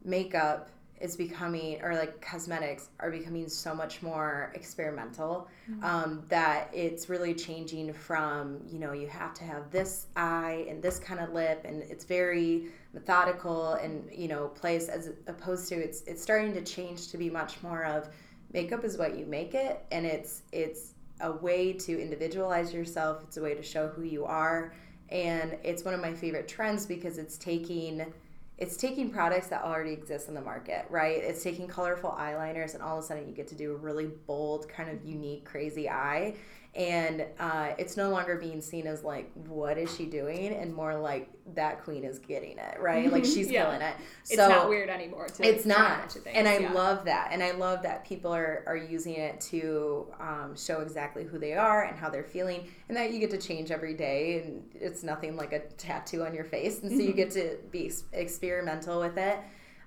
makeup 0.05 0.71
is 1.01 1.17
becoming 1.17 1.83
or 1.83 1.95
like 1.95 2.21
cosmetics 2.21 2.91
are 2.99 3.11
becoming 3.11 3.49
so 3.49 3.75
much 3.75 4.03
more 4.03 4.53
experimental 4.55 5.49
mm-hmm. 5.71 5.83
um, 5.83 6.23
that 6.29 6.69
it's 6.75 7.09
really 7.09 7.35
changing 7.35 7.93
from 7.93 8.61
you 8.71 8.79
know 8.79 8.93
you 8.93 9.09
have 9.09 9.33
to 9.33 9.43
have 9.43 9.71
this 9.71 10.09
eye 10.17 10.67
and 10.69 10.83
this 10.83 10.99
kind 10.99 11.19
of 11.19 11.33
lip 11.33 11.63
and 11.65 11.83
it's 11.85 12.05
very 12.05 12.67
methodical 12.93 13.75
and 13.75 14.07
you 14.13 14.29
know 14.29 14.49
place 14.49 14.89
as 14.89 15.11
opposed 15.27 15.69
to 15.69 15.75
it's 15.75 16.03
it's 16.03 16.23
starting 16.23 16.53
to 16.53 16.63
change 16.63 17.09
to 17.09 17.17
be 17.17 17.31
much 17.31 17.63
more 17.63 17.85
of 17.85 18.11
makeup 18.53 18.85
is 18.85 18.99
what 18.99 19.17
you 19.19 19.27
make 19.27 19.55
it 19.55 19.85
and 19.91 20.05
it's 20.07 20.43
it's 20.53 20.95
a 21.21 21.33
way 21.33 21.73
to 21.73 22.01
individualize 22.01 22.73
yourself 22.73 23.23
it's 23.23 23.37
a 23.37 23.43
way 23.43 23.55
to 23.55 23.63
show 23.63 23.89
who 23.89 24.03
you 24.03 24.25
are 24.25 24.73
and 25.11 25.57
it's 25.63 25.85
one 25.85 25.95
of 25.95 26.01
my 26.01 26.13
favorite 26.13 26.49
trends 26.49 26.87
because 26.87 27.19
it's 27.19 27.37
taking 27.37 28.13
it's 28.61 28.77
taking 28.77 29.11
products 29.11 29.47
that 29.49 29.65
already 29.65 29.93
exist 29.93 30.29
in 30.29 30.35
the 30.35 30.41
market, 30.43 30.85
right? 30.91 31.17
It's 31.17 31.43
taking 31.43 31.67
colorful 31.67 32.11
eyeliners 32.11 32.75
and 32.75 32.83
all 32.83 32.99
of 32.99 33.05
a 33.05 33.07
sudden 33.07 33.27
you 33.27 33.35
get 33.35 33.49
to 33.49 33.55
do 33.55 33.73
a 33.73 33.77
really 33.77 34.11
bold, 34.27 34.69
kind 34.69 34.91
of 34.91 35.03
unique, 35.03 35.47
crazy 35.47 35.89
eye. 35.89 36.35
And 36.75 37.27
uh, 37.41 37.71
it's 37.79 37.97
no 37.97 38.11
longer 38.11 38.37
being 38.37 38.61
seen 38.61 38.87
as 38.87 39.03
like 39.03 39.31
what 39.49 39.77
is 39.77 39.95
she 39.95 40.07
doing? 40.07 40.55
And 40.55 40.73
more 40.73 40.97
like 40.97 41.29
that 41.55 41.83
queen 41.83 42.05
is 42.05 42.21
getting 42.21 42.59
it 42.59 42.81
right? 42.81 43.11
Like 43.11 43.25
she's 43.25 43.51
yeah. 43.51 43.65
killing 43.65 43.83
it. 43.83 43.95
So 44.23 44.35
it's 44.35 44.49
not 44.49 44.69
weird 44.69 44.89
anymore 44.89 45.27
it's 45.41 45.67
not. 45.67 46.17
and 46.33 46.47
i 46.47 46.59
yeah. 46.59 46.73
love 46.73 47.05
that. 47.07 47.31
And 47.33 47.43
i 47.43 47.51
love 47.51 47.83
that 47.83 48.05
people 48.05 48.33
are, 48.33 48.63
are 48.67 48.77
using 48.77 49.15
it 49.15 49.41
to 49.43 50.07
um, 50.21 50.55
show 50.57 50.81
exactly 50.81 51.25
who 51.25 51.39
they 51.39 51.55
are 51.55 51.85
and 51.85 51.99
how 51.99 52.09
they're 52.09 52.23
feeling 52.23 52.69
and 52.89 52.97
that 52.97 53.13
you 53.13 53.19
get 53.19 53.31
to 53.31 53.39
change 53.39 53.71
every 53.71 53.95
day 53.95 54.43
and 54.43 54.63
it's 54.75 55.03
nothing 55.03 55.37
like 55.37 55.53
a 55.53 55.61
tattoo 55.77 56.25
on 56.25 56.35
your 56.35 56.45
face 56.45 56.83
and 56.83 56.91
so 56.91 56.99
you 56.99 57.13
get 57.13 57.31
to 57.33 57.57
be 57.71 57.91
experimental 58.13 59.01
with 59.01 59.17
it 59.17 59.39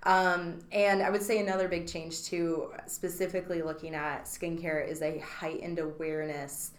um, 0.03 0.60
and 0.72 1.01
I 1.01 1.10
would 1.10 1.22
say 1.22 1.39
another 1.39 1.67
big 1.67 1.88
change 1.88 2.24
too, 2.24 2.72
specifically 2.88 3.62
looking 3.62 3.95
at 3.95 4.25
skincare, 4.25 4.88
is 4.88 5.01
a 5.01 5.19
heightened 5.19 5.79
awareness 5.79 6.72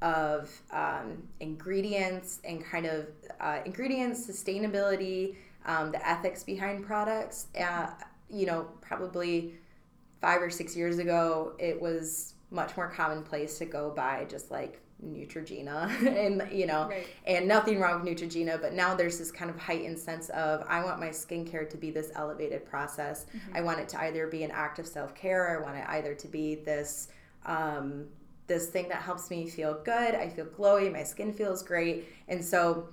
of 0.00 0.50
um, 0.72 1.22
ingredients 1.40 2.40
and 2.44 2.64
kind 2.64 2.86
of 2.86 3.06
uh, 3.40 3.60
ingredients, 3.64 4.26
sustainability, 4.26 5.36
um, 5.64 5.92
the 5.92 6.08
ethics 6.08 6.42
behind 6.42 6.84
products. 6.84 7.46
Uh, 7.58 7.86
you 8.28 8.46
know, 8.46 8.66
probably 8.80 9.54
five 10.20 10.42
or 10.42 10.50
six 10.50 10.76
years 10.76 10.98
ago, 10.98 11.52
it 11.58 11.80
was 11.80 12.34
much 12.50 12.76
more 12.76 12.88
commonplace 12.88 13.58
to 13.58 13.64
go 13.64 13.90
buy 13.90 14.26
just 14.28 14.50
like 14.50 14.80
Neutrogena 15.04 15.88
and 16.06 16.50
you 16.52 16.66
know 16.66 16.88
right. 16.88 17.06
and 17.26 17.46
nothing 17.48 17.80
wrong 17.80 18.02
with 18.02 18.08
Neutrogena 18.08 18.60
but 18.60 18.72
now 18.72 18.94
there's 18.94 19.18
this 19.18 19.32
kind 19.32 19.50
of 19.50 19.58
heightened 19.58 19.98
sense 19.98 20.28
of 20.30 20.64
I 20.68 20.84
want 20.84 21.00
my 21.00 21.08
skincare 21.08 21.68
to 21.68 21.76
be 21.76 21.90
this 21.90 22.10
elevated 22.14 22.64
process 22.64 23.26
mm-hmm. 23.26 23.56
I 23.56 23.60
want 23.62 23.80
it 23.80 23.88
to 23.90 24.00
either 24.00 24.26
be 24.26 24.44
an 24.44 24.50
act 24.50 24.78
of 24.78 24.86
self-care 24.86 25.58
I 25.58 25.62
want 25.62 25.76
it 25.76 25.84
either 25.88 26.14
to 26.14 26.28
be 26.28 26.56
this 26.56 27.08
um, 27.46 28.06
this 28.46 28.68
thing 28.68 28.88
that 28.88 29.02
helps 29.02 29.30
me 29.30 29.48
feel 29.48 29.80
good 29.84 30.14
I 30.14 30.28
feel 30.28 30.46
glowy 30.46 30.92
my 30.92 31.02
skin 31.02 31.32
feels 31.32 31.62
great 31.62 32.08
and 32.28 32.44
so 32.44 32.88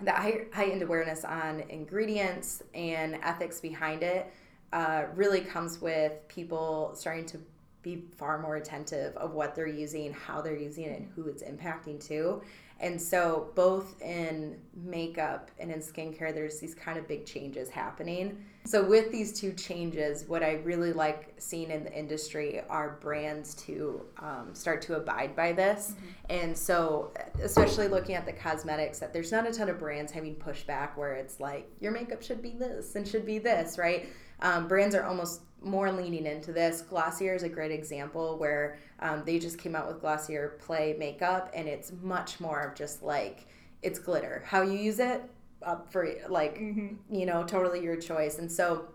that 0.00 0.18
heightened 0.52 0.82
awareness 0.82 1.24
on 1.24 1.60
ingredients 1.68 2.62
and 2.74 3.14
ethics 3.22 3.60
behind 3.60 4.02
it 4.02 4.30
uh, 4.72 5.04
really 5.14 5.40
comes 5.40 5.80
with 5.80 6.26
people 6.28 6.92
starting 6.94 7.24
to 7.24 7.38
be 7.84 8.02
far 8.16 8.38
more 8.38 8.56
attentive 8.56 9.16
of 9.16 9.34
what 9.34 9.54
they're 9.54 9.68
using, 9.68 10.12
how 10.12 10.40
they're 10.40 10.56
using 10.56 10.84
it, 10.84 10.98
and 10.98 11.08
who 11.14 11.28
it's 11.28 11.44
impacting 11.44 12.04
to. 12.08 12.42
And 12.80 13.00
so, 13.00 13.50
both 13.54 14.00
in 14.02 14.58
makeup 14.74 15.50
and 15.60 15.70
in 15.70 15.78
skincare, 15.78 16.34
there's 16.34 16.58
these 16.58 16.74
kind 16.74 16.98
of 16.98 17.06
big 17.06 17.24
changes 17.24 17.70
happening. 17.70 18.44
So, 18.64 18.82
with 18.82 19.12
these 19.12 19.38
two 19.38 19.52
changes, 19.52 20.24
what 20.26 20.42
I 20.42 20.54
really 20.64 20.92
like 20.92 21.34
seeing 21.38 21.70
in 21.70 21.84
the 21.84 21.96
industry 21.96 22.62
are 22.68 22.98
brands 23.00 23.54
to 23.66 24.02
um, 24.18 24.50
start 24.54 24.82
to 24.82 24.96
abide 24.96 25.36
by 25.36 25.52
this. 25.52 25.92
Mm-hmm. 25.92 26.06
And 26.30 26.58
so, 26.58 27.12
especially 27.40 27.86
looking 27.86 28.16
at 28.16 28.26
the 28.26 28.32
cosmetics, 28.32 28.98
that 28.98 29.12
there's 29.12 29.30
not 29.30 29.46
a 29.46 29.52
ton 29.52 29.68
of 29.68 29.78
brands 29.78 30.10
having 30.10 30.34
pushback 30.34 30.96
where 30.96 31.14
it's 31.14 31.38
like, 31.38 31.70
your 31.80 31.92
makeup 31.92 32.22
should 32.22 32.42
be 32.42 32.50
this 32.50 32.96
and 32.96 33.06
should 33.06 33.24
be 33.24 33.38
this, 33.38 33.78
right? 33.78 34.08
Um, 34.40 34.68
brands 34.68 34.94
are 34.94 35.04
almost 35.04 35.42
more 35.62 35.90
leaning 35.90 36.26
into 36.26 36.52
this. 36.52 36.82
Glossier 36.82 37.34
is 37.34 37.42
a 37.42 37.48
great 37.48 37.70
example 37.70 38.36
where 38.38 38.78
um, 39.00 39.22
they 39.24 39.38
just 39.38 39.58
came 39.58 39.74
out 39.74 39.88
with 39.88 40.00
Glossier 40.00 40.58
Play 40.60 40.94
makeup, 40.98 41.50
and 41.54 41.68
it's 41.68 41.92
much 42.02 42.40
more 42.40 42.60
of 42.60 42.74
just 42.74 43.02
like 43.02 43.46
it's 43.82 43.98
glitter. 43.98 44.42
How 44.46 44.62
you 44.62 44.78
use 44.78 44.98
it 44.98 45.22
up 45.62 45.90
for 45.90 46.08
like 46.28 46.58
mm-hmm. 46.58 47.14
you 47.14 47.26
know 47.26 47.44
totally 47.44 47.82
your 47.82 47.96
choice. 47.96 48.38
And 48.38 48.50
so 48.50 48.86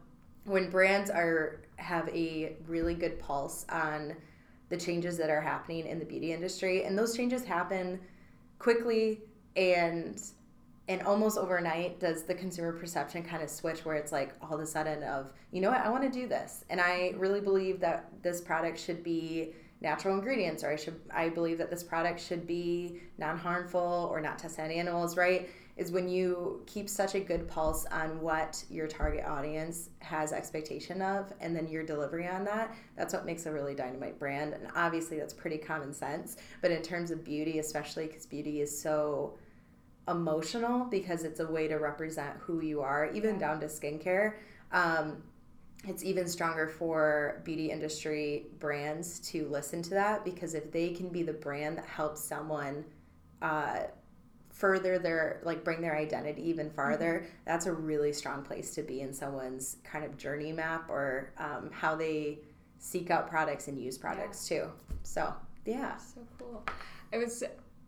when 0.46 0.70
brands 0.70 1.10
are 1.10 1.62
have 1.78 2.08
a 2.10 2.56
really 2.68 2.94
good 2.94 3.20
pulse 3.20 3.66
on 3.70 4.16
the 4.70 4.78
changes 4.78 5.18
that 5.18 5.30
are 5.30 5.42
happening 5.42 5.88
in 5.88 6.00
the 6.00 6.06
beauty 6.06 6.32
industry, 6.34 6.86
and 6.86 6.98
those 6.98 7.16
changes 7.16 7.44
happen 7.44 8.00
quickly 8.60 9.22
and 9.56 10.22
and 10.90 11.04
almost 11.04 11.38
overnight 11.38 12.00
does 12.00 12.24
the 12.24 12.34
consumer 12.34 12.74
perception 12.74 13.22
kind 13.24 13.44
of 13.44 13.50
switch 13.50 13.86
where 13.86 13.96
it's 13.96 14.12
like 14.12 14.34
all 14.42 14.56
of 14.56 14.60
a 14.60 14.66
sudden 14.66 15.04
of 15.04 15.32
you 15.52 15.62
know 15.62 15.70
what? 15.70 15.82
I 15.82 15.90
want 15.90 16.04
to 16.04 16.10
do 16.10 16.28
this. 16.28 16.66
And 16.70 16.82
i 16.82 17.14
really 17.16 17.40
believe 17.40 17.80
that 17.80 18.10
this 18.22 18.42
product 18.42 18.78
should 18.80 19.04
be 19.04 19.54
natural 19.82 20.16
ingredients 20.16 20.62
or 20.64 20.72
i 20.72 20.76
should 20.76 21.00
i 21.14 21.30
believe 21.30 21.58
that 21.58 21.70
this 21.70 21.84
product 21.84 22.20
should 22.20 22.46
be 22.46 23.00
non-harmful 23.18 24.10
or 24.12 24.20
not 24.20 24.38
tested 24.38 24.66
on 24.66 24.72
animals 24.72 25.16
right? 25.16 25.50
Is 25.78 25.94
when 25.94 26.10
you 26.10 26.62
keep 26.66 26.90
such 26.90 27.16
a 27.16 27.22
good 27.22 27.48
pulse 27.48 27.86
on 27.86 28.20
what 28.20 28.62
your 28.70 28.86
target 28.86 29.24
audience 29.24 29.92
has 30.00 30.34
expectation 30.34 31.02
of 31.02 31.32
and 31.40 31.56
then 31.56 31.70
you're 31.70 31.86
delivering 31.86 32.28
on 32.28 32.44
that 32.46 32.76
that's 32.98 33.14
what 33.14 33.26
makes 33.26 33.46
a 33.46 33.52
really 33.52 33.76
dynamite 33.76 34.18
brand. 34.20 34.54
And 34.54 34.68
obviously 34.76 35.18
that's 35.20 35.34
pretty 35.34 35.58
common 35.58 35.94
sense. 35.94 36.36
But 36.62 36.72
in 36.72 36.82
terms 36.82 37.12
of 37.12 37.24
beauty 37.24 37.60
especially 37.60 38.08
because 38.08 38.26
beauty 38.26 38.60
is 38.60 38.78
so 38.78 39.38
emotional 40.10 40.86
because 40.86 41.24
it's 41.24 41.40
a 41.40 41.48
way 41.48 41.68
to 41.68 41.76
represent 41.76 42.36
who 42.40 42.62
you 42.62 42.82
are, 42.82 43.12
even 43.14 43.38
down 43.38 43.60
to 43.60 43.68
skincare. 43.68 44.34
Um, 44.72 45.24
it's 45.86 46.04
even 46.04 46.28
stronger 46.28 46.68
for 46.68 47.42
beauty 47.46 47.72
industry 47.72 48.48
brands 48.60 49.20
to 49.32 49.48
listen 49.48 49.82
to 49.84 49.92
that 49.92 50.26
because 50.26 50.54
if 50.54 50.72
they 50.72 50.90
can 50.90 51.10
be 51.10 51.24
the 51.24 51.34
brand 51.34 51.78
that 51.78 51.86
helps 51.86 52.22
someone 52.22 52.84
uh, 53.42 53.80
further 54.50 55.00
their 55.00 55.40
like 55.44 55.64
bring 55.64 55.80
their 55.80 55.96
identity 55.96 56.50
even 56.50 56.70
farther 56.70 57.22
mm-hmm. 57.24 57.34
that's 57.46 57.66
a 57.66 57.72
really 57.72 58.12
strong 58.12 58.44
place 58.44 58.76
to 58.76 58.82
be 58.82 59.00
in 59.00 59.14
someone's 59.14 59.78
kind 59.86 60.04
of 60.04 60.18
journey 60.18 60.52
map 60.52 60.90
or 60.90 61.32
um, 61.38 61.70
how 61.72 61.96
they 61.96 62.40
seek 62.78 63.10
out 63.10 63.30
products 63.30 63.70
and 63.70 63.80
use 63.80 63.98
products 63.98 64.52
yeah. 64.52 64.64
too 64.64 64.72
so 65.04 65.34
yeah 65.66 65.96
so 65.96 66.20
cool 66.38 66.62
it 67.14 67.18
was 67.18 67.42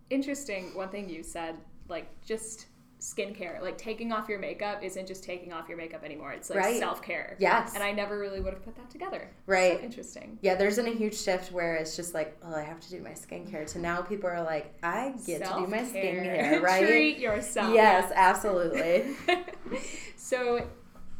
interesting 0.09 0.73
one 0.73 0.87
thing 0.87 1.09
you 1.09 1.23
said 1.23 1.57
like 1.91 2.07
just 2.25 2.65
skincare. 3.01 3.61
Like 3.61 3.77
taking 3.77 4.11
off 4.11 4.29
your 4.29 4.39
makeup 4.39 4.83
isn't 4.83 5.07
just 5.07 5.23
taking 5.23 5.51
off 5.51 5.67
your 5.67 5.77
makeup 5.77 6.03
anymore. 6.03 6.31
It's 6.31 6.49
like 6.49 6.59
right. 6.59 6.79
self 6.79 7.01
care. 7.01 7.35
Yes. 7.39 7.73
And 7.73 7.83
I 7.83 7.91
never 7.91 8.17
really 8.17 8.39
would 8.39 8.53
have 8.53 8.63
put 8.63 8.75
that 8.75 8.89
together. 8.89 9.29
Right. 9.47 9.79
So 9.79 9.83
interesting. 9.83 10.39
Yeah, 10.41 10.55
there's 10.55 10.77
been 10.77 10.87
a 10.87 10.93
huge 10.93 11.17
shift 11.17 11.51
where 11.51 11.75
it's 11.75 11.95
just 11.95 12.13
like, 12.13 12.37
oh, 12.43 12.55
I 12.55 12.61
have 12.61 12.79
to 12.79 12.89
do 12.89 13.01
my 13.01 13.11
skincare. 13.11 13.65
To 13.73 13.79
now 13.79 14.01
people 14.01 14.29
are 14.29 14.43
like, 14.43 14.73
I 14.83 15.13
get 15.25 15.41
Self-care. 15.41 15.59
to 15.59 15.65
do 15.65 15.67
my 15.67 15.81
skincare. 15.81 16.61
Right. 16.71 16.87
Treat 16.87 17.17
yourself. 17.17 17.73
Yes, 17.73 18.11
absolutely. 18.15 19.15
so, 20.15 20.65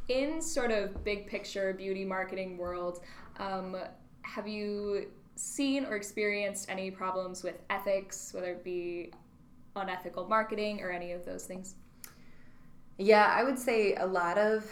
in 0.07 0.41
sort 0.41 0.71
of 0.71 1.03
big 1.03 1.25
picture 1.27 1.73
beauty 1.73 2.05
marketing 2.05 2.57
world, 2.57 3.01
um, 3.39 3.75
have 4.21 4.47
you 4.47 5.07
seen 5.35 5.85
or 5.85 5.95
experienced 5.95 6.69
any 6.69 6.91
problems 6.91 7.43
with 7.43 7.55
ethics, 7.69 8.33
whether 8.33 8.51
it 8.51 8.63
be 8.63 9.11
unethical 9.75 10.27
marketing 10.27 10.81
or 10.81 10.91
any 10.91 11.11
of 11.11 11.25
those 11.25 11.45
things? 11.45 11.75
Yeah, 12.97 13.33
I 13.35 13.43
would 13.43 13.57
say 13.57 13.95
a 13.95 14.05
lot 14.05 14.37
of 14.37 14.69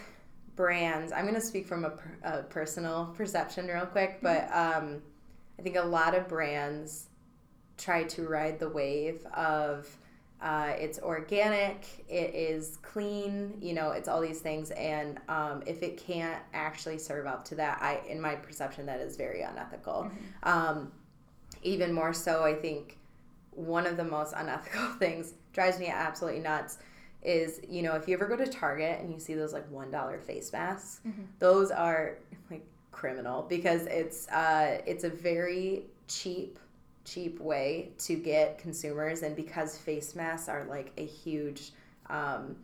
brands. 0.55 1.11
I'm 1.11 1.23
going 1.23 1.35
to 1.35 1.41
speak 1.41 1.65
from 1.65 1.85
a, 1.85 1.93
a, 2.23 2.43
personal 2.43 3.13
perception 3.17 3.67
real 3.67 3.85
quick, 3.85 4.21
mm-hmm. 4.21 4.25
but 4.25 4.53
um, 4.53 5.01
I 5.57 5.61
think 5.61 5.77
a 5.77 5.81
lot 5.81 6.13
of 6.13 6.27
brands 6.27 7.07
try 7.77 8.03
to 8.03 8.27
ride 8.27 8.59
the 8.59 8.69
wave 8.69 9.25
of 9.27 9.87
uh, 10.41 10.73
it's 10.77 10.99
organic, 10.99 12.05
it 12.07 12.33
is 12.35 12.77
clean, 12.81 13.57
you 13.61 13.73
know, 13.73 13.91
it's 13.91 14.07
all 14.07 14.21
these 14.21 14.39
things, 14.39 14.71
and 14.71 15.19
um, 15.27 15.63
if 15.65 15.81
it 15.81 15.97
can't 15.97 16.41
actually 16.53 16.97
serve 16.97 17.25
up 17.25 17.43
to 17.45 17.55
that, 17.55 17.77
I, 17.81 18.01
in 18.07 18.21
my 18.21 18.35
perception, 18.35 18.85
that 18.85 19.01
is 19.01 19.17
very 19.17 19.41
unethical. 19.41 20.09
Mm-hmm. 20.11 20.49
Um, 20.49 20.91
even 21.61 21.91
more 21.91 22.13
so, 22.13 22.43
I 22.43 22.53
think 22.53 22.98
one 23.59 23.85
of 23.85 23.97
the 23.97 24.03
most 24.03 24.33
unethical 24.35 24.87
things 24.99 25.33
drives 25.53 25.79
me 25.79 25.87
absolutely 25.87 26.39
nuts 26.39 26.77
is 27.21 27.59
you 27.67 27.81
know 27.81 27.95
if 27.95 28.07
you 28.07 28.13
ever 28.13 28.27
go 28.27 28.37
to 28.37 28.47
target 28.47 28.99
and 29.01 29.11
you 29.11 29.19
see 29.19 29.33
those 29.33 29.51
like 29.51 29.69
one 29.69 29.91
dollar 29.91 30.19
face 30.19 30.53
masks 30.53 31.01
mm-hmm. 31.05 31.23
those 31.39 31.69
are 31.69 32.17
like 32.49 32.65
criminal 32.91 33.43
because 33.43 33.85
it's 33.87 34.27
uh 34.29 34.79
it's 34.85 35.03
a 35.03 35.09
very 35.09 35.83
cheap 36.07 36.57
cheap 37.03 37.39
way 37.41 37.91
to 37.97 38.15
get 38.15 38.57
consumers 38.57 39.23
and 39.23 39.35
because 39.35 39.77
face 39.77 40.15
masks 40.15 40.47
are 40.47 40.65
like 40.65 40.93
a 40.97 41.05
huge 41.05 41.71
um 42.09 42.55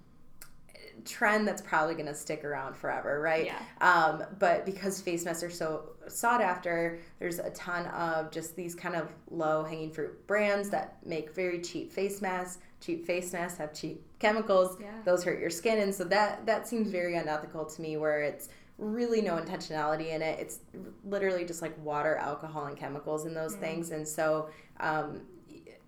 trend 1.04 1.48
that's 1.48 1.62
probably 1.62 1.94
going 1.94 2.06
to 2.08 2.16
stick 2.16 2.44
around 2.44 2.76
forever, 2.76 3.20
right? 3.22 3.46
Yeah. 3.46 3.60
Um, 3.82 4.24
but 4.40 4.66
because 4.66 5.02
face 5.02 5.26
masks 5.26 5.44
are 5.44 5.50
so 5.50 5.90
sought 6.08 6.42
after, 6.42 7.00
there's 7.20 7.40
a 7.40 7.50
ton 7.52 7.88
of 7.88 8.32
just 8.32 8.56
these 8.56 8.76
kind 8.76 8.96
of 8.96 9.12
low 9.30 9.64
hanging 9.64 9.92
fruit 9.92 10.26
brands 10.28 10.70
that 10.70 10.98
make 11.06 11.34
very 11.34 11.62
cheap 11.62 11.92
face 11.92 12.22
masks. 12.22 12.60
Cheap 12.82 13.06
face 13.06 13.34
masks 13.34 13.58
have 13.58 13.74
cheap 13.74 14.04
chemicals. 14.20 14.78
Yeah. 14.80 14.92
Those 15.04 15.24
hurt 15.24 15.40
your 15.40 15.50
skin, 15.50 15.80
and 15.80 15.94
so 15.94 16.04
that 16.06 16.46
that 16.46 16.68
seems 16.68 16.90
very 16.90 17.16
unethical 17.16 17.66
to 17.66 17.82
me. 17.82 17.98
Where 17.98 18.22
it's 18.22 18.50
really 18.78 19.22
no 19.22 19.38
intentionality 19.38 20.10
in 20.10 20.22
it. 20.22 20.40
It's 20.40 20.60
literally 21.06 21.46
just 21.46 21.62
like 21.62 21.78
water, 21.84 22.16
alcohol, 22.18 22.66
and 22.66 22.78
chemicals 22.78 23.26
in 23.26 23.34
those 23.34 23.56
mm. 23.56 23.60
things, 23.60 23.92
and 23.92 24.08
so. 24.08 24.50
Um, 24.80 25.22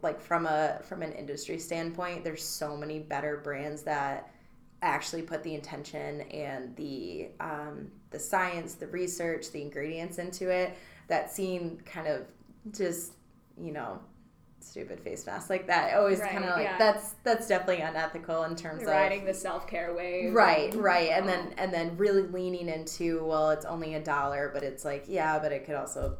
like 0.03 0.21
from 0.21 0.45
a 0.45 0.79
from 0.83 1.01
an 1.01 1.11
industry 1.13 1.57
standpoint 1.57 2.23
there's 2.23 2.43
so 2.43 2.77
many 2.77 2.99
better 2.99 3.37
brands 3.37 3.81
that 3.81 4.31
actually 4.87 5.21
put 5.23 5.43
the 5.43 5.53
intention 5.53 6.21
and 6.21 6.75
the 6.75 7.29
um, 7.39 7.91
the 8.11 8.19
science, 8.19 8.75
the 8.75 8.87
research, 8.87 9.51
the 9.51 9.61
ingredients 9.61 10.17
into 10.17 10.49
it 10.49 10.77
that 11.07 11.31
seem 11.31 11.77
kind 11.85 12.07
of 12.07 12.25
just 12.71 13.13
you 13.59 13.71
know 13.71 13.99
stupid 14.59 14.99
face 14.99 15.25
mask 15.25 15.49
like 15.49 15.67
that. 15.67 15.93
Always 15.95 16.19
Right, 16.19 16.31
kind 16.31 16.45
of 16.45 16.51
like 16.51 16.63
yeah. 16.63 16.77
that's 16.77 17.15
that's 17.23 17.47
definitely 17.47 17.81
unethical 17.81 18.43
in 18.43 18.55
terms 18.55 18.81
You're 18.81 18.91
of 18.91 18.97
riding 18.97 19.25
the 19.25 19.33
self 19.33 19.67
care 19.67 19.93
wave. 19.93 20.33
right, 20.33 20.73
right, 20.75 21.09
and 21.11 21.27
then 21.27 21.53
and 21.57 21.73
then 21.73 21.97
really 21.97 22.23
leaning 22.23 22.69
into 22.69 23.23
well, 23.25 23.51
it's 23.51 23.65
only 23.65 23.95
a 23.95 24.01
dollar, 24.01 24.51
but 24.53 24.63
it's 24.63 24.83
like 24.85 25.05
yeah, 25.07 25.39
but 25.39 25.51
it 25.51 25.65
could 25.65 25.75
also 25.75 26.17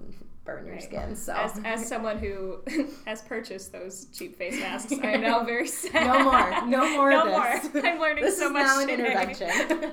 burn 0.48 0.66
your 0.66 0.76
Right. 0.76 0.84
skin. 0.84 1.16
So 1.16 1.34
As, 1.34 1.62
as 1.64 1.88
someone 1.94 2.18
who 2.18 2.62
has 3.06 3.22
purchased 3.22 3.72
those 3.72 4.06
cheap 4.12 4.36
face 4.38 4.60
masks, 4.60 4.94
I 5.04 5.12
am 5.12 5.22
now 5.22 5.44
very 5.44 5.68
sad. 5.68 6.08
no 6.08 6.24
more, 6.24 6.66
no 6.68 6.90
more 6.96 7.12
no 7.12 7.22
of 7.22 7.64
this. 7.64 7.74
more. 7.74 7.86
I'm 7.86 8.00
learning 8.00 8.24
this 8.24 8.40
so 8.40 8.48
is 8.48 8.52
much 8.54 8.66
now 8.66 8.80
an 8.82 8.88
today. 8.88 9.06
intervention. 9.06 9.92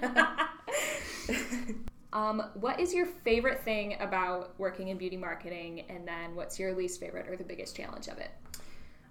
um, 2.12 2.42
what 2.54 2.80
is 2.80 2.94
your 2.94 3.06
favorite 3.06 3.61
thing 3.62 3.96
about 4.00 4.54
working 4.58 4.88
in 4.88 4.96
beauty 4.96 5.16
marketing, 5.16 5.84
and 5.90 6.06
then 6.06 6.34
what's 6.34 6.58
your 6.58 6.73
least 6.75 7.00
favorite 7.00 7.28
or 7.28 7.37
the 7.37 7.44
biggest 7.44 7.76
challenge 7.76 8.08
of 8.08 8.18
it? 8.18 8.30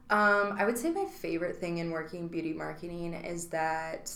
Um, 0.10 0.56
I 0.60 0.66
would 0.66 0.78
say 0.78 0.90
my 0.92 1.06
favorite 1.06 1.58
thing 1.58 1.80
in 1.80 1.92
working 1.92 2.28
beauty 2.28 2.54
marketing 2.54 3.14
is 3.14 3.48
that, 3.48 4.12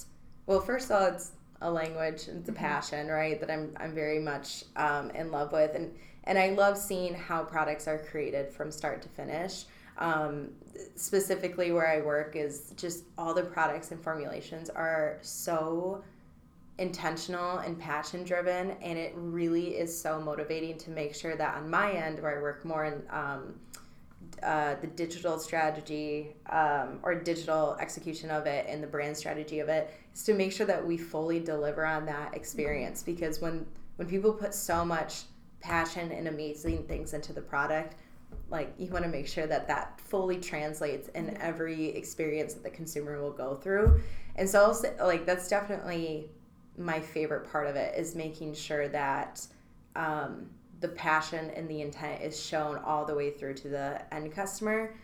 well, 0.46 0.60
first 0.62 0.89
of 0.91 1.01
all, 1.01 1.07
it's 1.07 1.31
a 1.62 1.72
language, 1.72 2.27
it's 2.27 2.50
a 2.50 2.53
passion, 2.53 3.07
right? 3.07 3.39
That 3.39 3.50
I'm 3.50 3.74
I'm 3.77 3.96
very 3.96 4.19
much 4.19 4.63
um, 4.75 5.10
in 5.12 5.31
love 5.31 5.51
with, 5.51 5.74
and 5.75 5.91
and 6.27 6.38
I 6.38 6.50
love 6.50 6.77
seeing 6.77 7.13
how 7.13 7.43
products 7.43 7.88
are 7.88 7.98
created 7.98 8.51
from 8.51 8.69
start 8.69 9.01
to 9.01 9.10
finish. 9.10 9.63
Um, 9.98 10.50
specifically, 10.96 11.72
where 11.72 11.88
I 11.88 12.01
work 12.01 12.36
is 12.36 12.74
just 12.75 13.05
all 13.17 13.34
the 13.34 13.41
products 13.41 13.91
and 13.91 14.00
formulations 14.00 14.69
are 14.69 15.17
so 15.22 16.03
intentional 16.77 17.57
and 17.60 17.79
passion 17.79 18.24
driven 18.24 18.72
and 18.84 19.00
it 19.00 19.12
really 19.15 19.69
is 19.77 20.00
so 20.00 20.22
motivating 20.22 20.77
to 20.77 20.91
make 20.91 21.15
sure 21.15 21.36
that 21.36 21.55
on 21.55 21.67
my 21.67 21.91
end 21.91 22.22
where 22.22 22.38
i 22.38 22.41
work 22.41 22.63
more 22.63 22.86
in 22.86 23.01
um, 23.10 23.55
uh, 24.43 24.75
the 24.81 24.88
digital 24.88 25.39
strategy 25.39 26.36
um, 26.51 27.00
or 27.01 27.15
digital 27.15 27.75
execution 27.79 28.29
of 28.29 28.46
it 28.46 28.63
and 28.69 28.84
the 28.84 28.88
brand 28.88 29.17
strategy 29.17 29.60
of 29.60 29.69
it 29.69 29.91
is 30.13 30.22
to 30.24 30.36
make 30.36 30.51
sure 30.51 30.67
that 30.67 30.86
we 30.86 30.98
fully 30.98 31.39
deliver 31.39 31.84
on 31.84 32.05
that 32.05 32.31
experience 32.36 33.01
because 33.01 33.41
when 33.41 33.65
when 33.96 34.07
people 34.07 34.31
put 34.31 34.53
so 34.53 34.86
much 34.86 35.24
passion 35.60 36.12
and 36.12 36.28
amazing 36.28 36.84
things 36.84 37.14
into 37.14 37.34
the 37.34 37.42
product 37.42 37.96
like 38.50 38.74
you 38.78 38.90
want 38.92 39.04
to 39.04 39.10
make 39.10 39.28
sure 39.28 39.48
that 39.48 39.68
that 39.68 40.00
fully 40.00 40.38
translates 40.38 41.10
in 41.10 41.38
every 41.38 41.88
experience 41.90 42.54
that 42.54 42.64
the 42.64 42.70
consumer 42.70 43.22
will 43.22 43.32
go 43.32 43.56
through. 43.56 44.02
And 44.36 44.50
so 44.50 44.66
also 44.66 44.96
like 45.02 45.26
that's 45.26 45.48
definitely 45.48 46.30
my 46.78 47.00
favorite 47.00 47.50
part 47.52 47.68
of 47.68 47.76
it 47.76 47.98
is 47.98 48.16
making 48.16 48.54
sure 48.54 48.88
that 48.90 49.46
um, 49.96 50.50
the 50.80 50.88
passion 50.90 51.50
and 51.56 51.68
the 51.68 51.82
intent 51.82 52.22
is 52.22 52.42
shown 52.42 52.78
all 52.78 53.04
the 53.04 53.16
way 53.16 53.32
through 53.32 53.56
to 53.56 53.70
the 53.70 54.14
end 54.14 54.32
customer. 54.32 54.96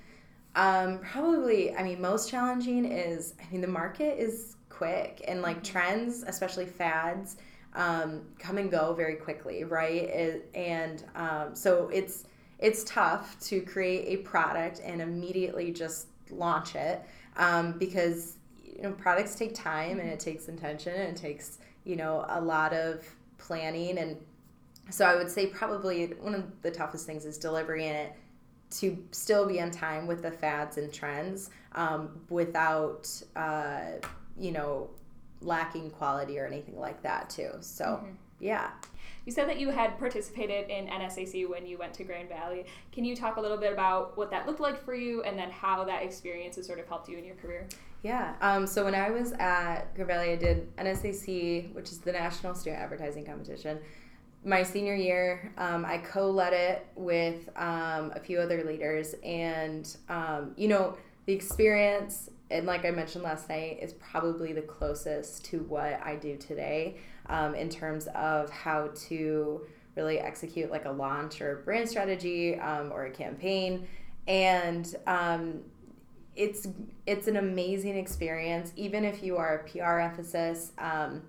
Um, 0.55 1.00
probably, 1.00 1.75
I 1.75 1.81
mean, 1.81 2.00
most 2.00 2.29
challenging 2.29 2.86
is, 2.86 3.33
I 3.41 3.51
mean, 3.51 3.62
the 3.62 3.67
market 3.67 4.19
is 4.19 4.55
quick 4.69 5.24
and 5.27 5.41
like 5.41 5.63
trends, 5.63 6.24
especially 6.27 6.67
fads, 6.67 7.38
um, 7.75 8.21
come 8.39 8.57
and 8.57 8.69
go 8.69 8.93
very 8.93 9.15
quickly, 9.15 9.63
right? 9.63 10.03
It, 10.03 10.49
and 10.53 11.03
um, 11.15 11.55
so 11.55 11.89
it's 11.89 12.25
it's 12.59 12.83
tough 12.85 13.39
to 13.41 13.61
create 13.61 14.19
a 14.19 14.21
product 14.23 14.79
and 14.83 15.01
immediately 15.01 15.71
just 15.71 16.07
launch 16.29 16.75
it 16.75 17.01
um, 17.35 17.77
because 17.77 18.37
you 18.63 18.83
know 18.83 18.91
products 18.91 19.35
take 19.35 19.53
time 19.53 19.99
and 19.99 20.09
it 20.09 20.19
takes 20.19 20.47
intention 20.47 20.93
and 20.93 21.15
it 21.15 21.19
takes 21.19 21.59
you 21.83 21.95
know 21.95 22.25
a 22.29 22.39
lot 22.39 22.73
of 22.73 23.03
planning 23.37 23.97
and 23.97 24.17
so 24.89 25.05
I 25.05 25.15
would 25.15 25.29
say 25.29 25.47
probably 25.47 26.07
one 26.19 26.35
of 26.35 26.61
the 26.61 26.71
toughest 26.71 27.05
things 27.05 27.25
is 27.25 27.37
delivering 27.37 27.87
it 27.87 28.13
to 28.71 28.97
still 29.11 29.47
be 29.47 29.61
on 29.61 29.71
time 29.71 30.07
with 30.07 30.21
the 30.21 30.31
fads 30.31 30.77
and 30.77 30.91
trends 30.91 31.49
um, 31.73 32.21
without, 32.29 33.09
uh, 33.35 33.81
you 34.37 34.51
know, 34.51 34.89
lacking 35.43 35.91
quality 35.91 36.39
or 36.39 36.45
anything 36.45 36.79
like 36.79 37.01
that 37.03 37.29
too. 37.29 37.51
So, 37.62 37.85
Mm-hmm. 37.85 38.12
yeah. 38.39 38.71
You 39.25 39.31
said 39.31 39.47
that 39.47 39.57
you 39.57 39.69
had 39.69 39.97
participated 39.97 40.69
in 40.69 40.88
NSAC 40.88 41.47
when 41.49 41.65
you 41.65 41.77
went 41.77 41.93
to 41.93 42.03
Grand 42.03 42.27
Valley. 42.27 42.65
Can 42.91 43.06
you 43.06 43.15
talk 43.15 43.38
a 43.38 43.41
little 43.41 43.56
bit 43.58 43.71
about 43.71 44.17
what 44.17 44.29
that 44.32 44.45
looked 44.45 44.60
like 44.60 44.84
for 44.84 44.93
you 44.93 45.23
and 45.23 45.39
then 45.39 45.49
how 45.49 45.86
that 45.86 46.03
experience 46.03 46.58
has 46.58 46.67
sort 46.67 46.77
of 46.79 46.88
helped 46.89 47.08
you 47.08 47.17
in 47.17 47.23
your 47.23 47.36
career? 47.36 47.65
Yeah. 48.01 48.34
Um, 48.41 48.67
so 48.67 48.84
when 48.84 48.93
I 48.95 49.12
was 49.12 49.32
at 49.39 49.95
Grand 49.95 50.10
Valley, 50.10 50.32
I 50.32 50.36
did 50.36 50.75
NSAC, 50.75 51.73
which 51.73 51.89
is 51.91 51.99
the 51.99 52.12
National 52.12 52.53
Student 52.53 52.82
Advertising 52.82 53.25
Competition. 53.25 53.79
My 54.43 54.62
senior 54.62 54.95
year, 54.95 55.53
um, 55.58 55.86
I 55.86 55.99
co-led 55.99 56.51
it 56.51 56.86
with 56.95 57.47
um, 57.56 58.12
a 58.13 58.19
few 58.19 58.39
other 58.39 58.65
leaders, 58.65 59.15
and 59.23 59.88
um, 60.10 60.51
you 60.58 60.67
know 60.67 60.97
the 61.27 61.32
experience, 61.34 62.29
and 62.53 62.67
like 62.67 62.85
I 62.85 62.91
mentioned 62.91 63.23
last 63.23 63.49
night, 63.49 63.79
is 63.81 63.93
probably 63.93 64.53
the 64.53 64.61
closest 64.61 65.43
to 65.45 65.59
what 65.63 65.99
I 66.03 66.15
do 66.15 66.37
today 66.37 66.97
um, 67.25 67.55
in 67.55 67.69
terms 67.69 68.07
of 68.15 68.49
how 68.49 68.91
to 69.07 69.61
really 69.95 70.19
execute 70.19 70.71
like 70.71 70.85
a 70.85 70.91
launch 70.91 71.41
or 71.41 71.59
a 71.59 71.63
brand 71.63 71.89
strategy 71.89 72.55
um, 72.59 72.91
or 72.91 73.05
a 73.05 73.11
campaign, 73.11 73.87
and 74.27 74.95
um, 75.07 75.61
it's 76.35 76.67
it's 77.05 77.27
an 77.27 77.37
amazing 77.37 77.95
experience 77.95 78.73
even 78.75 79.05
if 79.05 79.21
you 79.21 79.37
are 79.37 79.59
a 79.59 79.69
pr 79.69 79.99
emphasis 79.99 80.71
um, 80.79 81.21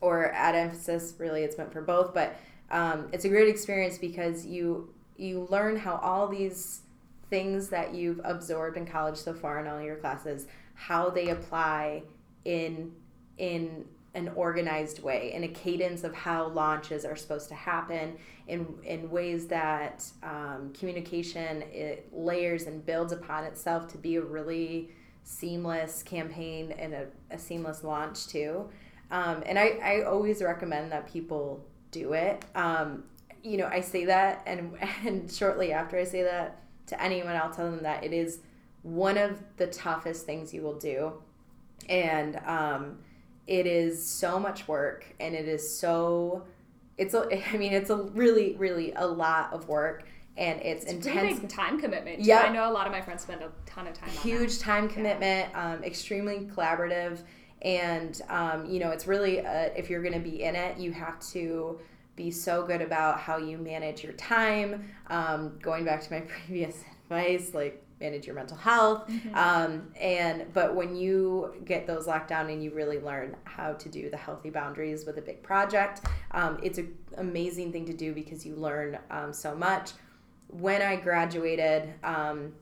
or 0.00 0.32
ad 0.32 0.54
emphasis 0.54 1.14
really 1.18 1.42
it's 1.42 1.58
meant 1.58 1.72
for 1.72 1.82
both 1.82 2.14
but 2.14 2.36
um, 2.70 3.08
it's 3.12 3.24
a 3.24 3.28
great 3.28 3.48
experience 3.48 3.98
because 3.98 4.46
you 4.46 4.92
you 5.16 5.48
learn 5.50 5.76
how 5.76 5.96
all 5.96 6.28
these 6.28 6.82
things 7.30 7.68
that 7.68 7.94
you've 7.94 8.20
absorbed 8.24 8.76
in 8.76 8.86
college 8.86 9.16
so 9.16 9.34
far 9.34 9.60
in 9.60 9.66
all 9.66 9.80
your 9.80 9.96
classes 9.96 10.46
how 10.74 11.10
they 11.10 11.28
apply 11.28 12.02
in 12.44 12.92
in 13.36 13.84
an 14.14 14.28
organized 14.34 15.02
way 15.02 15.32
in 15.34 15.44
a 15.44 15.48
cadence 15.48 16.02
of 16.02 16.14
how 16.14 16.48
launches 16.48 17.04
are 17.04 17.16
supposed 17.16 17.48
to 17.48 17.54
happen 17.54 18.16
in 18.46 18.66
in 18.84 19.10
ways 19.10 19.46
that 19.46 20.04
um, 20.22 20.72
communication 20.78 21.62
it 21.72 22.08
layers 22.12 22.64
and 22.64 22.84
builds 22.86 23.12
upon 23.12 23.44
itself 23.44 23.86
to 23.86 23.98
be 23.98 24.16
a 24.16 24.22
really 24.22 24.90
seamless 25.24 26.02
campaign 26.02 26.72
and 26.78 26.94
a, 26.94 27.06
a 27.30 27.38
seamless 27.38 27.84
launch 27.84 28.28
too. 28.28 28.66
Um, 29.10 29.42
and 29.44 29.58
I, 29.58 29.78
I 29.82 30.02
always 30.04 30.42
recommend 30.42 30.90
that 30.90 31.06
people 31.06 31.62
do 31.90 32.14
it. 32.14 32.46
Um, 32.54 33.04
you 33.42 33.56
know 33.56 33.66
i 33.66 33.80
say 33.80 34.04
that 34.04 34.42
and 34.46 34.76
and 35.04 35.30
shortly 35.30 35.72
after 35.72 35.98
i 35.98 36.04
say 36.04 36.22
that 36.22 36.60
to 36.88 37.02
anyone 37.02 37.36
i'll 37.36 37.52
tell 37.52 37.70
them 37.70 37.82
that 37.82 38.02
it 38.04 38.12
is 38.12 38.40
one 38.82 39.18
of 39.18 39.42
the 39.56 39.66
toughest 39.66 40.24
things 40.24 40.54
you 40.54 40.62
will 40.62 40.78
do. 40.78 41.12
And 41.88 42.36
um, 42.46 42.98
it 43.46 43.66
is 43.66 44.04
so 44.04 44.38
much 44.38 44.68
work 44.68 45.06
and 45.20 45.34
it 45.34 45.48
is 45.48 45.78
so 45.78 46.44
it's 46.96 47.14
a, 47.14 47.26
i 47.54 47.56
mean 47.56 47.72
it's 47.72 47.90
a 47.90 47.96
really 47.96 48.54
really 48.56 48.92
a 48.94 49.06
lot 49.06 49.52
of 49.52 49.68
work 49.68 50.04
and 50.36 50.60
it's, 50.62 50.84
It's 50.84 51.04
intense. 51.06 51.52
time 51.52 51.80
commitment. 51.80 52.20
Yeah. 52.20 52.42
I 52.42 52.48
know 52.52 52.70
a 52.70 52.72
lot 52.72 52.86
of 52.86 52.92
my 52.92 53.00
friends 53.00 53.22
spend 53.22 53.42
a 53.42 53.50
ton 53.66 53.88
of 53.88 53.94
time 53.94 54.08
huge 54.10 54.60
time 54.60 54.88
commitment 54.88 55.52
um, 55.54 55.82
extremely 55.82 56.48
collaborative. 56.54 57.18
And 57.62 58.20
um, 58.28 58.64
you 58.66 58.78
know 58.78 58.90
it's 58.90 59.06
really 59.08 59.44
uh, 59.44 59.70
if 59.76 59.90
you're 59.90 60.02
going 60.02 60.14
to 60.14 60.20
be 60.20 60.44
in 60.44 60.54
it 60.54 60.78
you 60.78 60.92
have 60.92 61.18
to 61.32 61.80
be 62.18 62.30
so 62.30 62.66
good 62.66 62.82
about 62.82 63.20
how 63.20 63.38
you 63.38 63.56
manage 63.56 64.02
your 64.02 64.12
time. 64.14 64.84
Um, 65.06 65.58
going 65.62 65.84
back 65.84 66.02
to 66.02 66.12
my 66.12 66.20
previous 66.46 66.82
advice 67.04 67.54
like 67.54 67.82
manage 68.00 68.26
your 68.26 68.34
mental 68.34 68.56
health. 68.56 69.10
Um, 69.34 69.90
and 70.00 70.52
but 70.52 70.74
when 70.74 70.94
you 70.94 71.54
get 71.64 71.86
those 71.86 72.06
locked 72.06 72.28
down 72.28 72.50
and 72.50 72.62
you 72.62 72.72
really 72.72 73.00
learn 73.00 73.36
how 73.44 73.72
to 73.72 73.88
do 73.88 74.10
the 74.10 74.16
healthy 74.16 74.50
boundaries 74.50 75.04
with 75.06 75.18
a 75.18 75.22
big 75.22 75.42
project 75.42 76.02
um, 76.32 76.58
it's 76.62 76.78
an 76.78 76.96
amazing 77.16 77.72
thing 77.72 77.84
to 77.86 77.92
do 77.92 78.12
because 78.12 78.44
you 78.44 78.54
learn 78.54 78.98
um, 79.10 79.32
so 79.32 79.54
much. 79.54 79.92
When 80.48 80.80
i 80.82 80.96
graduated 80.96 81.92
um, 82.02 82.54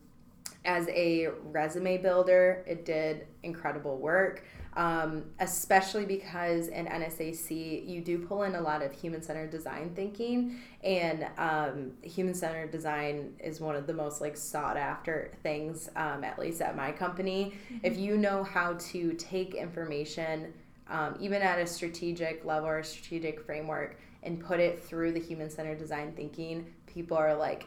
as 0.64 0.88
a 0.88 1.28
resume 1.44 1.98
builder, 1.98 2.64
it 2.66 2.84
did 2.84 3.26
incredible 3.42 3.98
work, 3.98 4.44
um, 4.76 5.24
especially 5.40 6.04
because 6.04 6.68
in 6.68 6.84
NSAC, 6.84 7.88
you 7.88 8.02
do 8.02 8.18
pull 8.18 8.42
in 8.42 8.54
a 8.54 8.60
lot 8.60 8.82
of 8.82 8.92
human 8.92 9.22
centered 9.22 9.50
design 9.50 9.92
thinking, 9.96 10.58
and 10.84 11.26
um, 11.38 11.92
human 12.02 12.34
centered 12.34 12.70
design 12.70 13.32
is 13.42 13.58
one 13.58 13.74
of 13.74 13.86
the 13.86 13.94
most 13.94 14.20
like 14.20 14.36
sought 14.36 14.76
after 14.76 15.32
things, 15.42 15.88
um, 15.96 16.22
at 16.22 16.38
least 16.38 16.60
at 16.60 16.76
my 16.76 16.92
company. 16.92 17.54
If 17.82 17.96
you 17.96 18.18
know 18.18 18.44
how 18.44 18.74
to 18.74 19.14
take 19.14 19.54
information, 19.54 20.52
um, 20.90 21.16
even 21.18 21.40
at 21.40 21.58
a 21.58 21.66
strategic 21.66 22.44
level 22.44 22.68
or 22.68 22.78
a 22.80 22.84
strategic 22.84 23.40
framework, 23.46 23.98
and 24.22 24.38
put 24.38 24.60
it 24.60 24.82
through 24.82 25.12
the 25.12 25.20
human 25.20 25.48
centered 25.48 25.78
design 25.78 26.12
thinking, 26.14 26.66
people 26.86 27.16
are 27.16 27.34
like, 27.34 27.64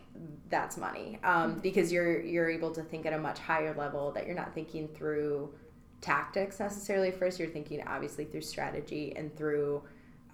"That's 0.50 0.78
money," 0.78 1.18
um, 1.24 1.58
because 1.60 1.92
you're 1.92 2.22
you're 2.22 2.52
able 2.52 2.72
to 2.74 2.84
think 2.84 3.08
at 3.08 3.14
a 3.14 3.20
much 3.20 3.40
higher 3.40 3.74
level 3.74 4.12
that 4.12 4.28
you're 4.28 4.36
not 4.36 4.54
thinking 4.54 4.88
through 4.90 5.52
tactics 6.02 6.60
necessarily. 6.60 7.12
First, 7.12 7.40
you're 7.40 7.50
thinking 7.50 7.84
obviously 7.86 8.26
through 8.26 8.42
strategy 8.42 9.14
and 9.16 9.36
through 9.36 9.84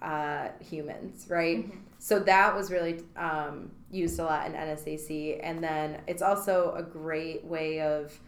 uh, 0.02 0.48
humans, 0.60 1.26
right? 1.28 1.58
Mm-hmm. 1.58 1.78
So 1.98 2.20
that 2.20 2.54
was 2.54 2.70
really 2.70 3.02
um, 3.16 3.70
used 3.90 4.18
a 4.18 4.24
lot 4.24 4.46
in 4.46 4.52
NSAC. 4.52 5.40
And 5.42 5.62
then 5.62 6.02
it's 6.06 6.22
also 6.22 6.74
a 6.76 6.82
great 6.82 7.44
way 7.44 7.80
of, 7.80 8.18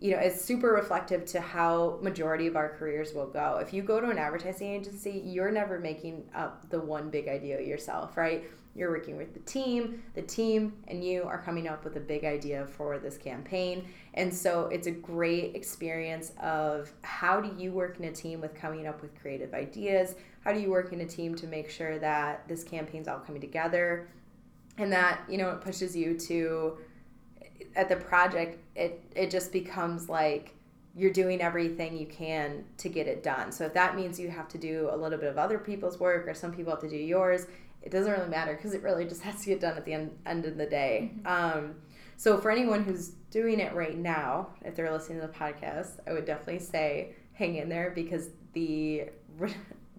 you 0.00 0.12
know, 0.12 0.18
it's 0.18 0.40
super 0.40 0.68
reflective 0.68 1.24
to 1.26 1.40
how 1.40 1.98
majority 2.00 2.46
of 2.46 2.56
our 2.56 2.68
careers 2.76 3.12
will 3.14 3.26
go. 3.26 3.58
If 3.60 3.72
you 3.72 3.82
go 3.82 4.00
to 4.00 4.10
an 4.10 4.18
advertising 4.18 4.72
agency, 4.72 5.22
you're 5.24 5.50
never 5.50 5.80
making 5.80 6.24
up 6.34 6.70
the 6.70 6.80
one 6.80 7.10
big 7.10 7.26
idea 7.26 7.60
yourself, 7.60 8.16
right? 8.16 8.44
You're 8.78 8.90
working 8.90 9.16
with 9.16 9.34
the 9.34 9.40
team, 9.40 10.02
the 10.14 10.22
team 10.22 10.72
and 10.86 11.02
you 11.02 11.24
are 11.24 11.42
coming 11.42 11.66
up 11.66 11.84
with 11.84 11.96
a 11.96 12.00
big 12.00 12.24
idea 12.24 12.66
for 12.66 12.98
this 12.98 13.18
campaign. 13.18 13.88
And 14.14 14.32
so 14.32 14.66
it's 14.66 14.86
a 14.86 14.92
great 14.92 15.56
experience 15.56 16.32
of 16.40 16.92
how 17.02 17.40
do 17.40 17.52
you 17.60 17.72
work 17.72 17.98
in 17.98 18.04
a 18.04 18.12
team 18.12 18.40
with 18.40 18.54
coming 18.54 18.86
up 18.86 19.02
with 19.02 19.20
creative 19.20 19.52
ideas? 19.52 20.14
How 20.44 20.52
do 20.52 20.60
you 20.60 20.70
work 20.70 20.92
in 20.92 21.00
a 21.00 21.06
team 21.06 21.34
to 21.36 21.48
make 21.48 21.68
sure 21.68 21.98
that 21.98 22.46
this 22.46 22.62
campaign's 22.62 23.08
all 23.08 23.18
coming 23.18 23.40
together? 23.40 24.08
And 24.78 24.92
that, 24.92 25.22
you 25.28 25.38
know, 25.38 25.50
it 25.50 25.60
pushes 25.60 25.96
you 25.96 26.16
to 26.20 26.78
at 27.74 27.88
the 27.88 27.96
project 27.96 28.58
it 28.76 29.02
it 29.14 29.30
just 29.30 29.52
becomes 29.52 30.08
like 30.08 30.54
you're 30.98 31.12
doing 31.12 31.40
everything 31.40 31.96
you 31.96 32.06
can 32.06 32.64
to 32.76 32.88
get 32.88 33.06
it 33.06 33.22
done. 33.22 33.52
So 33.52 33.64
if 33.64 33.74
that 33.74 33.94
means 33.94 34.18
you 34.18 34.30
have 34.30 34.48
to 34.48 34.58
do 34.58 34.88
a 34.90 34.96
little 34.96 35.18
bit 35.18 35.28
of 35.28 35.38
other 35.38 35.58
people's 35.58 36.00
work 36.00 36.26
or 36.26 36.34
some 36.34 36.52
people 36.52 36.72
have 36.72 36.80
to 36.80 36.88
do 36.88 36.96
yours, 36.96 37.46
it 37.82 37.90
doesn't 37.90 38.10
really 38.10 38.28
matter 38.28 38.54
because 38.54 38.74
it 38.74 38.82
really 38.82 39.04
just 39.04 39.22
has 39.22 39.40
to 39.40 39.46
get 39.46 39.60
done 39.60 39.76
at 39.76 39.84
the 39.84 39.92
end, 39.92 40.10
end 40.26 40.44
of 40.44 40.56
the 40.56 40.66
day. 40.66 41.12
Mm-hmm. 41.14 41.26
Um, 41.58 41.74
so 42.16 42.38
for 42.38 42.50
anyone 42.50 42.82
who's 42.84 43.10
doing 43.30 43.60
it 43.60 43.74
right 43.74 43.96
now, 43.96 44.48
if 44.64 44.74
they're 44.74 44.90
listening 44.90 45.20
to 45.20 45.26
the 45.26 45.32
podcast, 45.32 46.00
I 46.06 46.12
would 46.12 46.24
definitely 46.24 46.58
say 46.58 47.14
hang 47.32 47.56
in 47.56 47.68
there 47.68 47.92
because 47.94 48.30
the 48.52 49.04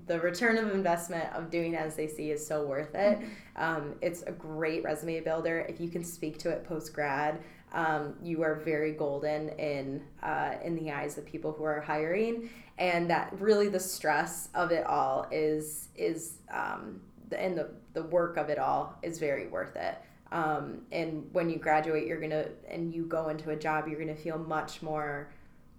the 0.08 0.20
return 0.20 0.58
of 0.58 0.74
investment 0.74 1.32
of 1.34 1.52
doing 1.52 1.74
NSAC 1.74 2.34
is 2.34 2.46
so 2.46 2.66
worth 2.66 2.96
it. 2.96 3.20
Mm-hmm. 3.20 3.64
Um, 3.64 3.96
it's 4.02 4.24
a 4.24 4.32
great 4.32 4.84
resume 4.84 5.22
builder. 5.22 5.66
If 5.70 5.80
you 5.80 5.88
can 5.88 6.04
speak 6.04 6.40
to 6.40 6.50
it 6.50 6.64
post 6.66 6.94
grad, 6.94 7.40
um, 7.74 8.16
you 8.22 8.42
are 8.42 8.56
very 8.56 8.92
golden 8.92 9.50
in 9.50 10.02
uh, 10.24 10.56
in 10.64 10.76
the 10.76 10.92
eyes 10.92 11.18
of 11.18 11.26
people 11.26 11.52
who 11.52 11.64
are 11.64 11.80
hiring, 11.80 12.50
and 12.80 13.10
that 13.10 13.32
really 13.40 13.70
the 13.70 13.80
stress 13.80 14.50
of 14.56 14.72
it 14.72 14.86
all 14.86 15.28
is 15.32 15.90
is 15.96 16.40
um, 16.52 17.02
and 17.32 17.58
the, 17.58 17.70
the 17.94 18.04
work 18.04 18.38
of 18.38 18.50
it 18.50 18.60
all 18.60 18.98
is 19.02 19.20
very 19.20 19.48
worth 19.48 19.76
it. 19.76 19.98
Um, 20.32 20.82
and 20.92 21.28
when 21.32 21.50
you 21.50 21.58
graduate, 21.58 22.06
you're 22.06 22.22
gonna 22.22 22.46
and 22.68 22.94
you 22.94 23.06
go 23.06 23.30
into 23.30 23.50
a 23.50 23.56
job, 23.56 23.88
you're 23.88 24.00
gonna 24.00 24.16
feel 24.16 24.38
much 24.38 24.82
more 24.82 25.32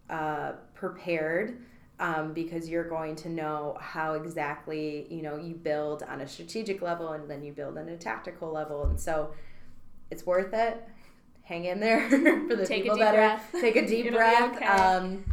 uh, 0.09 0.53
prepared 0.75 1.63
um, 2.01 2.33
because 2.33 2.69
you're 2.69 2.89
going 2.89 3.15
to 3.17 3.29
know 3.29 3.77
how 3.81 4.15
exactly 4.15 5.07
you 5.11 5.23
know 5.23 5.37
you 5.37 5.55
build 5.55 6.03
on 6.03 6.23
a 6.23 6.27
strategic 6.29 6.83
level 6.83 7.13
and 7.13 7.31
then 7.31 7.45
you 7.45 7.53
build 7.53 7.79
on 7.79 7.89
a 7.89 7.97
tactical 7.97 8.51
level, 8.51 8.87
and 8.87 8.99
so 8.99 9.33
it's 10.11 10.27
worth 10.27 10.53
it. 10.53 10.85
Hang 11.43 11.67
in 11.67 11.79
there 11.79 12.09
for 12.49 12.57
the 12.57 12.67
take 12.67 12.83
people 12.83 12.99
that 12.99 13.15
breath. 13.15 13.55
are 13.55 13.61
take 13.61 13.77
a 13.77 13.87
deep 13.87 14.13
breath. 14.13 14.57
Okay. 14.57 14.65
Um, 14.65 15.25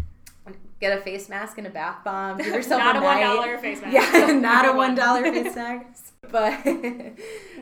get 0.80 0.98
a 0.98 1.02
face 1.02 1.30
mask 1.30 1.58
and 1.58 1.68
a 1.68 1.70
bath 1.70 2.04
bomb. 2.04 2.38
Give 2.38 2.48
yourself 2.54 2.80
not 2.80 2.96
a, 2.96 3.00
a 3.00 3.04
one 3.04 3.20
dollar 3.20 3.58
face 3.58 3.82
mask. 3.82 3.94
Yeah, 3.94 4.32
not 4.34 4.68
a 4.68 4.74
one 4.74 4.96
dollar 4.96 5.24
face 5.24 5.56
mask. 5.56 6.04
But 6.30 6.62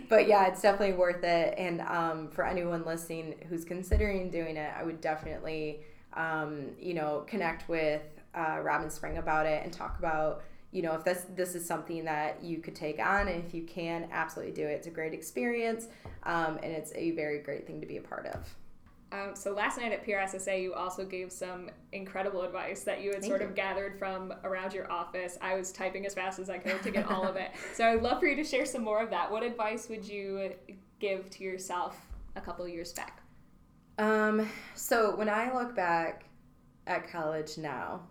but 0.09 0.27
yeah, 0.27 0.47
it's 0.47 0.61
definitely 0.61 0.95
worth 0.95 1.23
it. 1.23 1.53
And 1.55 1.81
um, 1.81 2.29
for 2.29 2.43
anyone 2.43 2.83
listening 2.83 3.35
who's 3.47 3.63
considering 3.63 4.31
doing 4.31 4.57
it, 4.57 4.73
I 4.75 4.81
would 4.81 5.01
definitely 5.01 5.81
um, 6.13 6.69
you 6.79 6.95
know 6.95 7.25
connect 7.27 7.69
with 7.69 8.01
uh, 8.33 8.59
Robin 8.63 8.89
Spring 8.89 9.17
about 9.17 9.45
it 9.45 9.63
and 9.63 9.71
talk 9.71 9.99
about 9.99 10.41
you 10.71 10.81
know 10.81 10.93
if 10.93 11.03
this 11.03 11.25
this 11.35 11.55
is 11.55 11.65
something 11.65 12.05
that 12.05 12.43
you 12.43 12.57
could 12.57 12.75
take 12.75 12.99
on 12.99 13.27
and 13.27 13.43
if 13.45 13.53
you 13.53 13.63
can 13.63 14.09
absolutely 14.11 14.53
do 14.53 14.67
it 14.67 14.71
it's 14.71 14.87
a 14.87 14.91
great 14.91 15.13
experience 15.13 15.87
um, 16.23 16.59
and 16.61 16.73
it's 16.73 16.91
a 16.95 17.11
very 17.11 17.39
great 17.39 17.65
thing 17.65 17.79
to 17.79 17.87
be 17.87 17.97
a 17.97 18.01
part 18.01 18.25
of 18.27 18.55
um, 19.11 19.35
so 19.35 19.53
last 19.53 19.77
night 19.77 19.91
at 19.91 20.05
PRSSA, 20.05 20.61
you 20.61 20.73
also 20.73 21.05
gave 21.05 21.31
some 21.31 21.69
incredible 21.91 22.41
advice 22.41 22.83
that 22.83 23.01
you 23.01 23.11
had 23.11 23.21
Thank 23.21 23.31
sort 23.31 23.41
you. 23.41 23.47
of 23.47 23.55
gathered 23.55 23.97
from 23.97 24.33
around 24.43 24.73
your 24.73 24.91
office. 24.91 25.37
I 25.41 25.55
was 25.55 25.71
typing 25.71 26.05
as 26.05 26.13
fast 26.13 26.39
as 26.39 26.49
I 26.49 26.57
could 26.57 26.81
to 26.83 26.91
get 26.91 27.09
all 27.09 27.25
of 27.27 27.35
it. 27.35 27.51
So 27.73 27.85
I'd 27.85 28.01
love 28.01 28.19
for 28.19 28.25
you 28.25 28.35
to 28.35 28.43
share 28.43 28.65
some 28.65 28.83
more 28.83 29.01
of 29.01 29.09
that. 29.11 29.31
What 29.31 29.43
advice 29.43 29.89
would 29.89 30.05
you 30.05 30.53
give 30.99 31.29
to 31.31 31.43
yourself 31.43 31.99
a 32.35 32.41
couple 32.41 32.67
years 32.67 32.93
back? 32.93 33.21
Um, 33.97 34.49
so 34.73 35.15
when 35.15 35.29
I 35.29 35.53
look 35.53 35.75
back 35.75 36.25
at 36.87 37.09
college 37.09 37.57
now, 37.57 38.01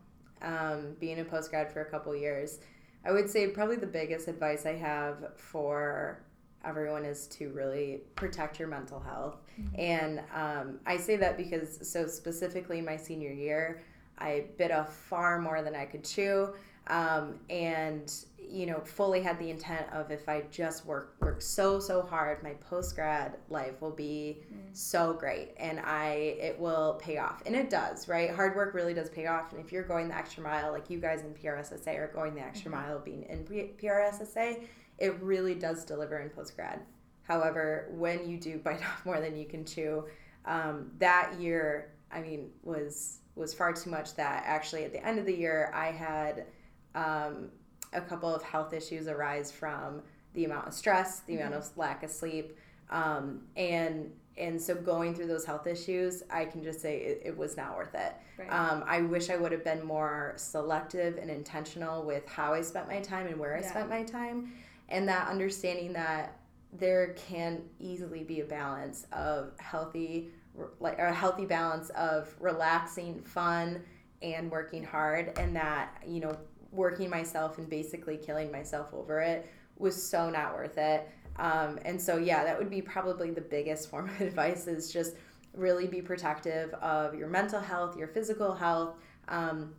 um, 0.43 0.97
being 1.01 1.21
a 1.21 1.25
postgrad 1.25 1.73
for 1.73 1.81
a 1.81 1.91
couple 1.91 2.15
years, 2.15 2.61
I 3.05 3.13
would 3.13 3.29
say 3.29 3.49
probably 3.49 3.77
the 3.77 3.87
biggest 3.87 4.29
advice 4.29 4.65
I 4.65 4.75
have 4.75 5.33
for 5.37 6.23
everyone 6.65 7.05
is 7.05 7.27
to 7.29 7.51
really 7.51 8.01
protect 8.17 8.59
your 8.59 8.69
mental 8.69 9.01
health. 9.01 9.37
Mm-hmm. 9.61 9.81
And 9.81 10.21
um, 10.35 10.81
I 10.87 10.97
say 10.97 11.17
that 11.17 11.37
because, 11.37 11.89
so 11.89 12.07
specifically 12.07 12.81
my 12.81 12.97
senior 12.97 13.33
year, 13.33 13.83
I 14.19 14.45
bit 14.59 14.71
off 14.71 14.95
far 14.95 15.41
more 15.41 15.63
than 15.63 15.75
I 15.75 15.85
could 15.85 16.05
chew. 16.05 16.55
Um, 16.87 17.41
and 17.49 18.13
you 18.51 18.67
know, 18.67 18.81
fully 18.81 19.23
had 19.23 19.39
the 19.39 19.51
intent 19.51 19.87
of 19.93 20.11
if 20.11 20.29
I 20.29 20.43
just 20.51 20.85
work 20.85 21.17
work 21.21 21.41
so 21.41 21.81
so 21.81 22.03
hard, 22.03 22.43
my 22.43 22.53
post 22.55 22.95
grad 22.95 23.37
life 23.49 23.81
will 23.81 23.91
be 23.91 24.43
mm. 24.53 24.77
so 24.77 25.15
great, 25.15 25.55
and 25.57 25.81
I 25.81 26.37
it 26.41 26.59
will 26.59 27.01
pay 27.03 27.19
off, 27.19 27.43
and 27.47 27.57
it 27.57 27.71
does, 27.71 28.07
right? 28.07 28.31
Hard 28.31 28.55
work 28.55 28.75
really 28.75 28.95
does 28.95 29.09
pay 29.09 29.27
off, 29.27 29.53
and 29.53 29.65
if 29.65 29.73
you're 29.73 29.83
going 29.83 30.09
the 30.09 30.17
extra 30.17 30.43
mile, 30.43 30.73
like 30.73 30.91
you 30.91 31.01
guys 31.01 31.23
in 31.23 31.33
PRSSA 31.35 31.99
are 31.99 32.13
going 32.15 32.35
the 32.35 32.43
extra 32.43 32.71
mm-hmm. 32.71 32.89
mile, 32.89 32.99
being 32.99 33.23
in 33.25 33.45
PRSSA, 33.45 34.63
it 34.99 35.21
really 35.21 35.55
does 35.55 35.85
deliver 35.85 36.19
in 36.19 36.31
post 36.31 36.57
grad. 36.57 36.81
However, 37.23 37.89
when 37.93 38.29
you 38.29 38.39
do 38.39 38.59
bite 38.59 38.83
off 38.87 39.05
more 39.05 39.21
than 39.21 39.37
you 39.37 39.47
can 39.47 39.65
chew, 39.65 40.05
um, 40.45 40.91
that 40.99 41.35
year, 41.41 41.93
I 42.13 42.21
mean, 42.21 42.51
was 42.63 43.19
was 43.35 43.53
far 43.53 43.73
too 43.73 43.91
much. 43.91 44.15
That 44.15 44.45
actually, 44.47 44.85
at 44.85 44.93
the 44.93 45.05
end 45.05 45.19
of 45.19 45.27
the 45.27 45.37
year, 45.37 45.73
I 45.75 45.87
had 45.91 46.47
um, 46.95 47.51
a 47.93 48.01
couple 48.01 48.33
of 48.33 48.43
health 48.43 48.73
issues 48.73 49.09
arise 49.09 49.51
from 49.51 50.03
the 50.35 50.45
amount 50.45 50.69
of 50.69 50.75
stress, 50.75 51.21
the 51.21 51.35
mm-hmm. 51.35 51.47
amount 51.47 51.55
of 51.55 51.77
lack 51.77 52.03
of 52.03 52.11
sleep, 52.11 52.57
um, 52.91 53.43
and 53.57 54.11
and 54.37 54.61
so 54.61 54.75
going 54.75 55.15
through 55.15 55.29
those 55.29 55.45
health 55.45 55.67
issues, 55.67 56.25
I 56.29 56.45
can 56.45 56.63
just 56.63 56.81
say 56.81 56.99
it, 56.99 57.23
it 57.25 57.37
was 57.37 57.57
not 57.57 57.77
worth 57.77 57.95
it. 57.95 58.15
Right. 58.37 58.49
Um, 58.49 58.85
I 58.87 59.01
wish 59.01 59.31
I 59.31 59.37
would 59.37 59.53
have 59.53 59.63
been 59.63 59.85
more 59.85 60.35
selective 60.37 61.19
and 61.19 61.31
intentional 61.31 62.03
with 62.03 62.27
how 62.29 62.53
I 62.53 62.61
spent 62.63 62.89
my 62.89 62.99
time 62.99 63.29
and 63.29 63.39
where 63.39 63.57
I 63.57 63.61
yeah. 63.61 63.71
spent 63.71 63.89
my 63.89 64.03
time 64.03 64.53
and 64.89 65.09
that 65.09 65.29
understanding 65.29 65.93
that 65.93 66.39
there 66.73 67.15
can 67.15 67.63
easily 67.79 68.25
be 68.25 68.41
a 68.41 68.45
balance 68.45 69.07
of 69.13 69.53
healthy 69.59 70.31
like 70.79 70.99
a 70.99 71.13
healthy 71.13 71.45
balance 71.45 71.91
of 71.91 72.33
relaxing 72.41 73.21
fun 73.23 73.83
and 74.23 74.51
working 74.51 74.85
hard 74.85 75.37
and 75.39 75.55
that 75.55 76.03
you 76.07 76.21
know 76.21 76.37
working 76.71 77.11
myself 77.11 77.59
and 77.59 77.69
basically 77.69 78.17
killing 78.17 78.51
myself 78.51 78.93
over 78.93 79.21
it 79.21 79.51
was 79.77 80.01
so 80.01 80.31
not 80.31 80.55
worth 80.55 80.79
it. 80.79 81.09
Um, 81.37 81.79
and 81.85 82.01
so 82.01 82.17
yeah 82.17 82.45
that 82.45 82.57
would 82.57 82.71
be 82.71 82.81
probably 82.81 83.31
the 83.31 83.41
biggest 83.41 83.91
form 83.91 84.09
of 84.09 84.21
advice 84.21 84.67
is 84.67 84.93
just 84.93 85.17
really 85.53 85.87
be 85.87 86.01
protective 86.01 86.73
of 86.75 87.15
your 87.15 87.29
mental 87.29 87.61
health 87.61 87.97
your 87.97 88.09
physical 88.09 88.55
health 88.55 88.97
um, 89.29 89.73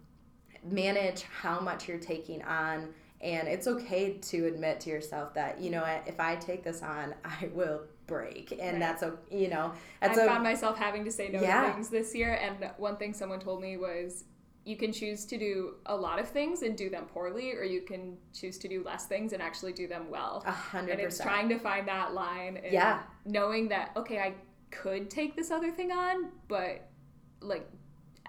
manage 0.63 1.23
how 1.23 1.59
much 1.59 1.87
you're 1.87 1.97
taking 1.97 2.41
on 2.43 2.93
and 3.21 3.47
it's 3.47 3.67
okay 3.67 4.13
to 4.13 4.45
admit 4.45 4.79
to 4.81 4.89
yourself 4.89 5.33
that 5.33 5.59
you 5.59 5.69
know 5.69 5.83
if 6.05 6.19
i 6.19 6.35
take 6.35 6.63
this 6.63 6.81
on 6.81 7.13
i 7.25 7.49
will 7.53 7.81
break. 8.07 8.51
And 8.51 8.73
right. 8.73 8.79
that's 8.79 9.03
a 9.03 9.15
you 9.31 9.49
know 9.49 9.73
that's 10.01 10.17
i 10.17 10.23
a, 10.23 10.25
found 10.25 10.43
myself 10.43 10.77
having 10.77 11.03
to 11.05 11.11
say 11.11 11.29
no 11.29 11.41
yeah. 11.41 11.67
to 11.67 11.73
things 11.73 11.89
this 11.89 12.15
year. 12.15 12.39
And 12.41 12.69
one 12.77 12.97
thing 12.97 13.13
someone 13.13 13.39
told 13.39 13.61
me 13.61 13.77
was 13.77 14.25
you 14.63 14.75
can 14.75 14.91
choose 14.91 15.25
to 15.25 15.37
do 15.37 15.75
a 15.85 15.95
lot 15.95 16.19
of 16.19 16.27
things 16.27 16.63
and 16.63 16.75
do 16.75 16.89
them 16.89 17.05
poorly 17.05 17.53
or 17.53 17.63
you 17.63 17.81
can 17.81 18.17
choose 18.33 18.57
to 18.57 18.67
do 18.67 18.83
less 18.83 19.05
things 19.05 19.33
and 19.33 19.41
actually 19.41 19.73
do 19.73 19.87
them 19.87 20.09
well. 20.09 20.43
A 20.45 20.51
hundred 20.51 20.93
and 20.93 21.01
it's 21.01 21.19
trying 21.19 21.49
to 21.49 21.59
find 21.59 21.87
that 21.87 22.13
line 22.13 22.57
and 22.57 22.73
yeah. 22.73 23.03
knowing 23.25 23.67
that 23.69 23.91
okay 23.95 24.19
i 24.19 24.33
could 24.71 25.09
take 25.09 25.35
this 25.35 25.51
other 25.51 25.71
thing 25.71 25.91
on 25.91 26.29
but 26.47 26.89
like 27.41 27.69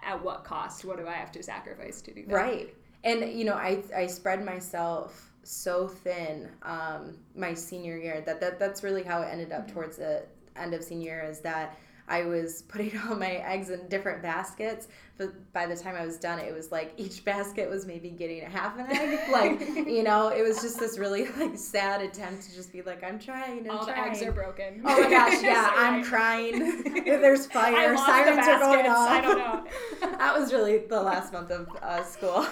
at 0.03 0.23
what 0.23 0.43
cost? 0.43 0.85
What 0.85 0.97
do 0.97 1.07
i 1.07 1.13
have 1.13 1.31
to 1.33 1.43
sacrifice 1.43 2.01
to 2.01 2.13
do 2.13 2.25
that? 2.27 2.33
Right 2.33 2.73
and 3.03 3.37
you 3.37 3.45
know 3.45 3.53
i 3.53 3.81
i 3.95 4.07
spread 4.07 4.43
myself 4.43 5.31
so 5.43 5.87
thin 5.87 6.49
um, 6.63 7.17
my 7.33 7.53
senior 7.53 7.97
year 7.97 8.21
that, 8.25 8.41
that 8.41 8.59
that's 8.59 8.83
really 8.83 9.03
how 9.03 9.21
it 9.21 9.27
ended 9.31 9.51
up 9.51 9.65
mm-hmm. 9.65 9.75
towards 9.75 9.97
the 9.97 10.23
end 10.57 10.73
of 10.73 10.83
senior 10.83 11.13
year 11.13 11.23
is 11.23 11.39
that 11.39 11.77
I 12.07 12.23
was 12.23 12.61
putting 12.67 12.97
all 12.97 13.15
my 13.15 13.31
eggs 13.31 13.69
in 13.69 13.87
different 13.87 14.21
baskets. 14.21 14.87
But 15.17 15.51
by 15.51 15.65
the 15.65 15.75
time 15.75 15.95
I 15.95 16.05
was 16.05 16.17
done, 16.17 16.37
it 16.37 16.53
was 16.53 16.71
like 16.71 16.93
each 16.95 17.25
basket 17.25 17.67
was 17.67 17.87
maybe 17.87 18.11
getting 18.11 18.43
a 18.43 18.49
half 18.49 18.77
an 18.77 18.85
egg. 18.91 19.29
like, 19.31 19.59
you 19.87 20.03
know, 20.03 20.29
it 20.29 20.43
was 20.43 20.61
just 20.61 20.79
this 20.79 20.99
really 20.99 21.27
like 21.31 21.57
sad 21.57 22.01
attempt 22.01 22.43
to 22.43 22.53
just 22.53 22.71
be 22.71 22.83
like, 22.83 23.03
I'm 23.03 23.17
trying 23.17 23.59
and 23.59 23.71
All 23.71 23.83
trying. 23.83 24.03
the 24.03 24.09
eggs 24.09 24.21
are 24.21 24.31
broken. 24.31 24.81
Oh 24.85 25.01
my 25.01 25.09
gosh, 25.09 25.41
yeah, 25.41 25.71
I'm 25.75 26.03
crying. 26.03 26.83
There's 27.03 27.47
fire, 27.47 27.97
sirens 27.97 28.45
the 28.45 28.51
are 28.51 28.59
going 28.59 28.85
off. 28.85 29.09
I 29.09 29.21
don't 29.21 29.37
know. 29.39 30.17
that 30.17 30.39
was 30.39 30.53
really 30.53 30.77
the 30.77 31.01
last 31.01 31.33
month 31.33 31.49
of 31.49 31.67
uh, 31.81 32.03
school. 32.03 32.45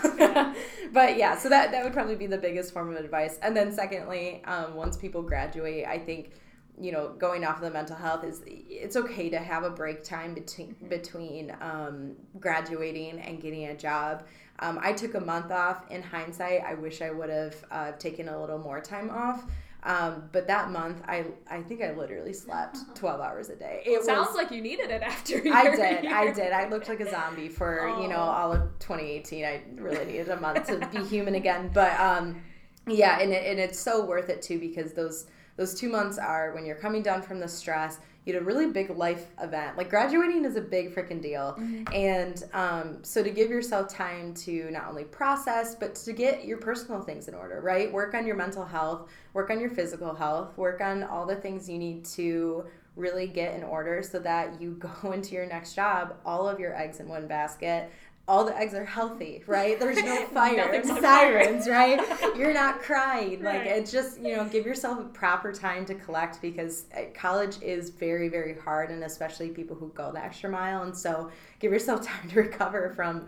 but 0.92 1.18
yeah, 1.18 1.38
so 1.38 1.50
that, 1.50 1.72
that 1.72 1.84
would 1.84 1.94
probably 1.94 2.16
be 2.16 2.26
the 2.26 2.38
biggest 2.38 2.74
form 2.74 2.90
of 2.90 2.98
advice. 2.98 3.38
And 3.44 3.56
then, 3.56 3.72
secondly, 3.72 4.42
um, 4.46 4.74
once 4.74 4.98
people 4.98 5.22
graduate, 5.22 5.86
I 5.86 6.00
think 6.00 6.32
you 6.80 6.92
know 6.92 7.14
going 7.18 7.46
off 7.46 7.56
of 7.58 7.62
the 7.62 7.72
mental 7.72 7.96
health 7.96 8.24
is 8.24 8.42
it's 8.46 8.96
okay 8.96 9.30
to 9.30 9.38
have 9.40 9.64
a 9.64 9.70
break 9.70 10.04
time 10.04 10.34
between 10.34 10.76
between 10.90 11.56
um, 11.62 12.14
graduating 12.40 13.20
and 13.20 13.42
getting 13.42 13.66
a 13.68 13.76
job 13.78 14.24
um, 14.60 14.78
i 14.82 14.92
took 14.92 15.14
a 15.16 15.20
month 15.20 15.52
off 15.52 15.90
in 15.90 16.02
hindsight 16.02 16.62
i 16.66 16.74
wish 16.74 17.02
i 17.02 17.10
would 17.12 17.30
have 17.30 17.56
uh, 17.72 17.92
taken 17.94 18.28
a 18.30 18.40
little 18.40 18.58
more 18.60 18.82
time 18.82 19.10
off 19.10 19.44
um, 19.84 20.24
but 20.32 20.48
that 20.48 20.72
month 20.72 21.02
i 21.08 21.24
i 21.50 21.62
think 21.62 21.82
i 21.82 21.92
literally 21.94 22.34
slept 22.34 22.78
12 22.96 23.22
hours 23.22 23.50
a 23.50 23.56
day 23.56 23.82
it 23.86 24.04
Sounds 24.04 24.28
was 24.28 24.36
like 24.36 24.52
you 24.52 24.62
needed 24.62 24.90
it 24.90 25.02
after 25.02 25.36
I 25.54 25.76
did. 25.76 26.06
I 26.08 26.34
did. 26.34 26.52
I 26.52 26.68
looked 26.70 26.90
like 26.90 27.00
a 27.00 27.10
zombie 27.10 27.48
for 27.50 27.88
you 28.02 28.08
know 28.08 28.16
Oh. 28.18 28.20
all 28.40 28.52
of 28.52 28.62
2018. 28.80 29.46
I 29.46 29.62
really 29.76 30.06
needed 30.06 30.30
a 30.30 30.40
month 30.42 30.66
to 30.68 30.78
be 30.92 31.04
human 31.14 31.36
again. 31.36 31.70
But 31.74 31.98
um, 32.00 32.42
yeah, 32.88 33.20
and 33.20 33.32
it, 33.32 33.46
and 33.46 33.60
it's 33.60 33.80
so 33.80 34.04
worth 34.06 34.30
it 34.30 34.42
too 34.42 34.60
because 34.60 34.94
those 34.94 35.28
those 35.58 35.74
two 35.74 35.90
months 35.90 36.18
are 36.18 36.54
when 36.54 36.66
you're 36.66 36.76
coming 36.76 37.02
down 37.02 37.22
from 37.22 37.40
the 37.40 37.48
stress. 37.48 38.00
You 38.26 38.34
had 38.34 38.42
a 38.42 38.46
really 38.46 38.68
big 38.68 38.90
life 38.90 39.28
event. 39.40 39.78
Like 39.78 39.90
graduating 39.90 40.46
is 40.46 40.56
a 40.56 40.62
big 40.62 40.96
freaking 40.96 41.22
deal, 41.22 41.56
and 41.94 42.44
um, 42.54 42.98
so 43.04 43.22
to 43.24 43.30
give 43.30 43.52
yourself 43.52 43.88
time 43.88 44.34
to 44.36 44.70
not 44.72 44.88
only 44.88 45.04
process 45.04 45.76
but 45.76 45.94
to 45.96 46.12
get 46.12 46.44
your 46.44 46.58
personal 46.58 47.02
things 47.02 47.28
in 47.28 47.36
order, 47.36 47.62
right? 47.62 47.92
Work 47.92 48.16
on 48.16 48.26
your 48.26 48.36
mental 48.36 48.66
health, 48.66 49.10
work 49.34 49.52
on 49.52 49.60
your 49.60 49.70
physical 49.70 50.16
health, 50.16 50.58
work 50.58 50.82
on 50.82 51.04
all 51.04 51.28
the 51.28 51.36
things 51.36 51.70
you 51.70 51.78
need 51.78 52.04
to 52.06 52.66
really 52.96 53.28
get 53.28 53.54
in 53.56 53.64
order 53.64 54.02
so 54.02 54.20
that 54.20 54.60
you 54.62 54.72
go 55.04 55.12
into 55.12 55.36
your 55.36 55.46
next 55.46 55.76
job 55.76 56.16
all 56.26 56.48
of 56.48 56.60
your 56.60 56.76
eggs 56.76 57.00
in 57.00 57.08
one 57.08 57.28
basket 57.28 57.92
all 58.28 58.44
the 58.44 58.58
eggs 58.58 58.74
are 58.74 58.86
healthy 58.86 59.44
right? 59.46 59.80
There's 59.80 60.02
no 60.04 60.26
fire. 60.34 60.74
on 60.76 61.02
sirens 61.02 61.68
right? 61.68 62.00
You're 62.38 62.54
not 62.54 62.82
crying. 62.82 63.44
Like 63.44 63.66
it's 63.66 63.92
just 63.92 64.20
you 64.20 64.36
know 64.36 64.46
give 64.46 64.66
yourself 64.66 65.00
a 65.00 65.04
proper 65.10 65.54
time 65.54 65.86
to 65.86 65.96
collect 65.96 66.42
because 66.42 66.86
uh, 66.98 67.02
college 67.14 67.62
is 67.62 67.90
very 67.92 68.28
very 68.30 68.56
hard 68.58 68.90
and 68.90 69.04
especially 69.04 69.50
people 69.50 69.76
who 69.76 69.90
go 69.96 70.12
the 70.12 70.24
extra 70.24 70.50
mile. 70.50 70.82
And 70.84 70.96
so 70.98 71.30
give 71.60 71.72
yourself 71.72 72.06
time 72.08 72.30
to 72.30 72.36
recover 72.42 72.92
from 72.96 73.28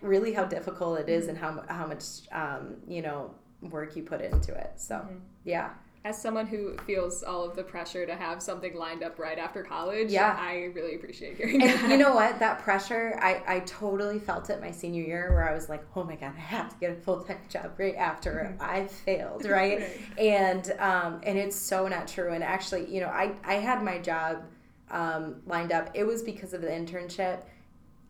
really 0.00 0.32
how 0.32 0.44
difficult 0.44 0.98
it 1.00 1.08
is 1.08 1.28
and 1.28 1.38
how, 1.38 1.64
how 1.68 1.86
much 1.86 2.04
um, 2.32 2.76
you 2.88 3.02
know 3.02 3.34
work 3.62 3.96
you 3.96 4.02
put 4.02 4.20
into 4.20 4.54
it. 4.54 4.72
So 4.76 4.96
Mm-hmm. 4.96 5.14
yeah 5.44 5.70
As 6.06 6.16
someone 6.22 6.46
who 6.46 6.76
feels 6.86 7.24
all 7.24 7.42
of 7.42 7.56
the 7.56 7.64
pressure 7.64 8.06
to 8.06 8.14
have 8.14 8.40
something 8.40 8.76
lined 8.76 9.02
up 9.02 9.18
right 9.18 9.40
after 9.40 9.64
college, 9.64 10.12
Yeah. 10.12 10.36
I 10.38 10.70
really 10.72 10.94
appreciate 10.94 11.36
hearing 11.38 11.58
that. 11.58 11.80
And 11.82 11.90
you 11.90 11.98
know 11.98 12.14
what? 12.14 12.38
That 12.38 12.60
pressure, 12.60 13.18
I, 13.20 13.42
I 13.48 13.60
totally 13.60 14.20
felt 14.20 14.48
it 14.48 14.60
my 14.60 14.70
senior 14.70 15.02
year 15.02 15.32
where 15.32 15.48
I 15.50 15.52
was 15.52 15.68
like, 15.68 15.84
oh 15.96 16.04
my 16.04 16.14
God, 16.14 16.32
I 16.36 16.40
have 16.40 16.68
to 16.68 16.76
get 16.78 16.92
a 16.92 16.94
full 16.94 17.24
time 17.24 17.40
job 17.48 17.72
right 17.76 17.96
after 17.96 18.56
I 18.60 18.86
failed, 18.86 19.44
right? 19.48 19.80
Right. 19.80 20.00
And 20.16 20.72
um, 20.78 21.20
and 21.24 21.36
it's 21.36 21.56
so 21.56 21.88
not 21.88 22.06
true. 22.06 22.32
And 22.32 22.44
actually, 22.44 22.88
you 22.88 23.00
know, 23.00 23.08
I, 23.08 23.32
I 23.42 23.54
had 23.54 23.82
my 23.82 23.98
job 23.98 24.44
um, 24.92 25.42
lined 25.44 25.72
up. 25.72 25.90
It 25.92 26.04
was 26.04 26.22
because 26.22 26.52
of 26.52 26.60
the 26.60 26.68
internship. 26.68 27.40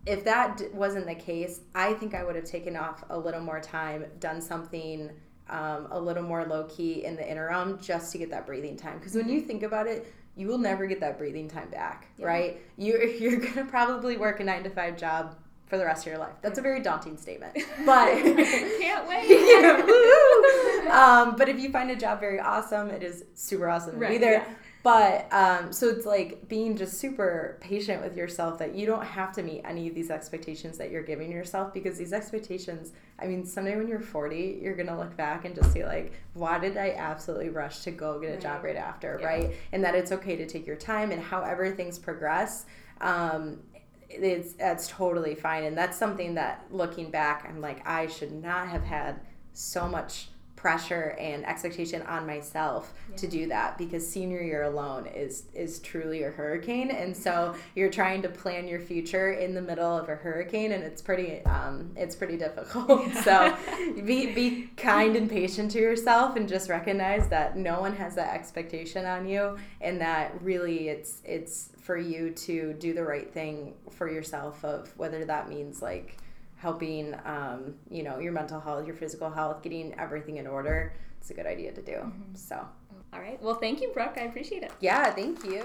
If 0.05 0.23
that 0.25 0.59
d- 0.59 0.67
wasn't 0.75 1.07
the 1.07 1.15
case, 1.15 1.63
I 1.75 1.95
think 1.95 2.15
I 2.15 2.25
would 2.25 2.37
have 2.37 2.45
taken 2.45 2.77
off 2.77 3.05
a 3.09 3.19
little 3.19 3.41
more 3.41 3.59
time, 3.59 4.05
done 4.21 4.43
something 4.43 5.11
um, 5.49 5.89
a 5.91 6.01
little 6.01 6.23
more 6.23 6.45
low 6.45 6.65
key 6.65 7.05
in 7.05 7.17
the 7.17 7.29
interim 7.29 7.79
just 7.81 8.13
to 8.13 8.19
get 8.19 8.31
that 8.31 8.47
breathing 8.47 8.77
time. 8.77 8.99
Because 8.99 9.15
when 9.15 9.29
you 9.29 9.41
think 9.41 9.63
about 9.63 9.87
it, 9.87 10.13
you 10.37 10.47
will 10.49 10.59
never 10.59 10.87
get 10.87 11.01
that 11.01 11.17
breathing 11.19 11.49
time 11.49 11.71
back, 11.71 12.09
Yeah. 12.19 12.27
right? 12.27 12.61
You 12.77 12.99
you're 13.21 13.39
gonna 13.41 13.65
probably 13.65 14.17
work 14.17 14.41
a 14.41 14.45
nine 14.45 14.63
to 14.65 14.71
five 14.71 14.97
job 14.97 15.37
for 15.67 15.79
the 15.79 15.85
rest 15.85 16.07
of 16.07 16.11
your 16.13 16.19
life. 16.19 16.35
That's 16.43 16.59
a 16.59 16.63
very 16.63 16.81
daunting 16.81 17.17
statement, 17.17 17.55
but 17.87 18.13
Can't 18.23 19.09
wait. 19.09 20.91
Um, 20.91 21.37
but 21.37 21.49
if 21.49 21.59
you 21.59 21.71
find 21.71 21.91
a 21.91 21.97
job 21.97 22.21
very 22.21 22.39
awesome, 22.41 22.91
it 22.91 23.03
is 23.03 23.25
super 23.35 23.69
awesome 23.69 23.99
to 24.01 24.09
be 24.09 24.19
there. 24.19 24.33
yeah. 24.47 24.55
But 24.83 25.27
um, 25.33 25.73
so 25.73 25.89
it's 25.89 26.07
like 26.07 26.49
being 26.49 26.77
just 26.77 26.99
super 27.01 27.59
patient 27.61 28.03
with 28.05 28.17
yourself 28.17 28.59
that 28.61 28.77
you 28.77 28.87
don't 28.87 29.05
have 29.05 29.33
to 29.33 29.43
meet 29.43 29.63
any 29.65 29.89
of 29.89 29.97
these 29.97 30.11
expectations 30.13 30.79
that 30.79 30.93
you're 30.93 31.03
giving 31.03 31.33
yourself 31.33 31.75
because 31.75 31.99
these 31.99 32.13
expectations, 32.13 32.93
I 33.19 33.27
mean, 33.27 33.47
someday 33.47 33.77
when 33.77 33.89
you're 33.89 34.01
40, 34.01 34.61
you're 34.63 34.75
going 34.77 34.89
to 34.89 34.97
look 34.97 35.17
back 35.17 35.45
and 35.47 35.55
just 35.55 35.73
see, 35.73 35.85
like, 35.85 36.13
why 36.35 36.59
did 36.59 36.77
I 36.77 36.91
absolutely 36.97 37.49
rush 37.49 37.81
to 37.85 37.91
go 37.91 38.21
get 38.21 38.37
a 38.37 38.41
job 38.41 38.63
Right. 38.63 38.75
right 38.75 38.77
after, 38.77 39.17
Yeah. 39.21 39.27
right? 39.27 39.51
And 39.73 39.83
that 39.85 39.95
it's 39.95 40.13
okay 40.13 40.37
to 40.37 40.47
take 40.47 40.67
your 40.67 40.77
time 40.77 41.11
and 41.13 41.23
however 41.23 41.71
things 41.73 41.99
progress. 41.99 42.67
Um, 43.01 43.61
it's 44.09 44.53
that's 44.53 44.87
totally 44.87 45.35
fine 45.35 45.65
and 45.65 45.77
that's 45.77 45.99
something 45.99 46.35
that 46.37 46.65
looking 46.71 47.11
back 47.11 47.45
i'm 47.49 47.61
like 47.61 47.85
i 47.85 48.07
should 48.07 48.31
not 48.31 48.69
have 48.69 48.85
had 48.85 49.21
so 49.53 49.89
much 49.89 50.29
pressure 50.67 51.15
and 51.21 51.47
expectation 51.47 52.03
on 52.03 52.27
myself 52.27 52.93
to 53.17 53.29
do 53.29 53.47
that 53.47 53.79
because 53.79 54.05
senior 54.05 54.43
year 54.43 54.65
alone 54.65 55.07
is 55.07 55.45
is 55.55 55.79
truly 55.79 56.25
a 56.25 56.31
hurricane. 56.31 56.91
And 56.91 57.17
so 57.17 57.55
you're 57.77 57.89
trying 57.89 58.21
to 58.23 58.29
plan 58.29 58.67
your 58.67 58.81
future 58.81 59.31
in 59.31 59.55
the 59.55 59.63
middle 59.63 59.97
of 59.97 60.09
a 60.09 60.17
hurricane 60.17 60.73
and 60.73 60.83
it's 60.83 61.01
pretty 61.01 61.41
um, 61.45 61.93
it's 61.95 62.17
pretty 62.17 62.37
difficult. 62.37 63.03
So 63.23 63.57
be 63.95 64.35
be 64.35 64.71
kind 64.77 65.15
and 65.15 65.31
patient 65.31 65.71
to 65.73 65.79
yourself 65.79 66.35
and 66.35 66.49
just 66.49 66.69
recognize 66.69 67.29
that 67.29 67.57
no 67.57 67.81
one 67.81 67.95
has 67.95 68.17
that 68.17 68.35
expectation 68.35 69.07
on 69.07 69.29
you 69.29 69.57
and 69.81 70.01
that 70.01 70.33
really 70.43 70.89
it's 70.89 71.23
it's 71.25 71.71
for 71.81 71.97
you 71.97 72.31
to 72.31 72.73
do 72.73 72.93
the 72.93 73.05
right 73.05 73.33
thing 73.33 73.75
for 73.91 74.11
yourself 74.11 74.65
of 74.65 74.93
whether 74.97 75.25
that 75.25 75.49
means 75.49 75.81
like 75.81 76.19
helping 76.57 77.14
um, 77.25 77.75
you 77.90 78.03
know 78.03 78.19
your 78.19 78.33
mental 78.33 78.59
health 78.61 78.87
your 78.87 78.97
physical 78.97 79.31
health 79.31 79.62
getting 79.62 79.95
everything 79.99 80.37
in 80.38 80.47
order 80.47 80.92
it's 81.19 81.31
a 81.31 81.35
good 81.35 81.47
idea 81.47 81.73
to 81.73 81.83
do 81.83 82.12
so 82.35 82.66
All 83.12 83.21
right. 83.21 83.40
Well, 83.42 83.55
thank 83.55 83.81
you, 83.81 83.88
Brooke. 83.92 84.16
I 84.16 84.23
appreciate 84.23 84.62
it. 84.62 84.73
yeah 84.81 85.11
thank 85.12 85.45
you 85.45 85.64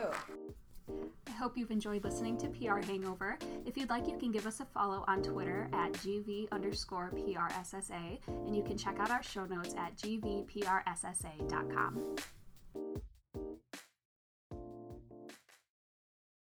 I 1.27 1.31
hope 1.31 1.57
you've 1.57 1.71
enjoyed 1.71 2.03
listening 2.03 2.37
to 2.39 2.47
PR 2.49 2.79
Hangover. 2.85 3.37
If 3.65 3.77
you'd 3.77 3.89
like, 3.89 4.07
you 4.07 4.17
can 4.17 4.31
give 4.31 4.45
us 4.45 4.59
a 4.59 4.65
follow 4.65 5.03
on 5.07 5.23
Twitter 5.23 5.69
at 5.73 5.93
GV 5.93 6.51
underscore 6.51 7.11
PRSSA, 7.15 8.19
and 8.27 8.55
you 8.55 8.61
can 8.61 8.77
check 8.77 8.99
out 8.99 9.09
our 9.09 9.23
show 9.23 9.45
notes 9.45 9.73
at 9.77 9.95
gvprssa.com. 9.97 10.55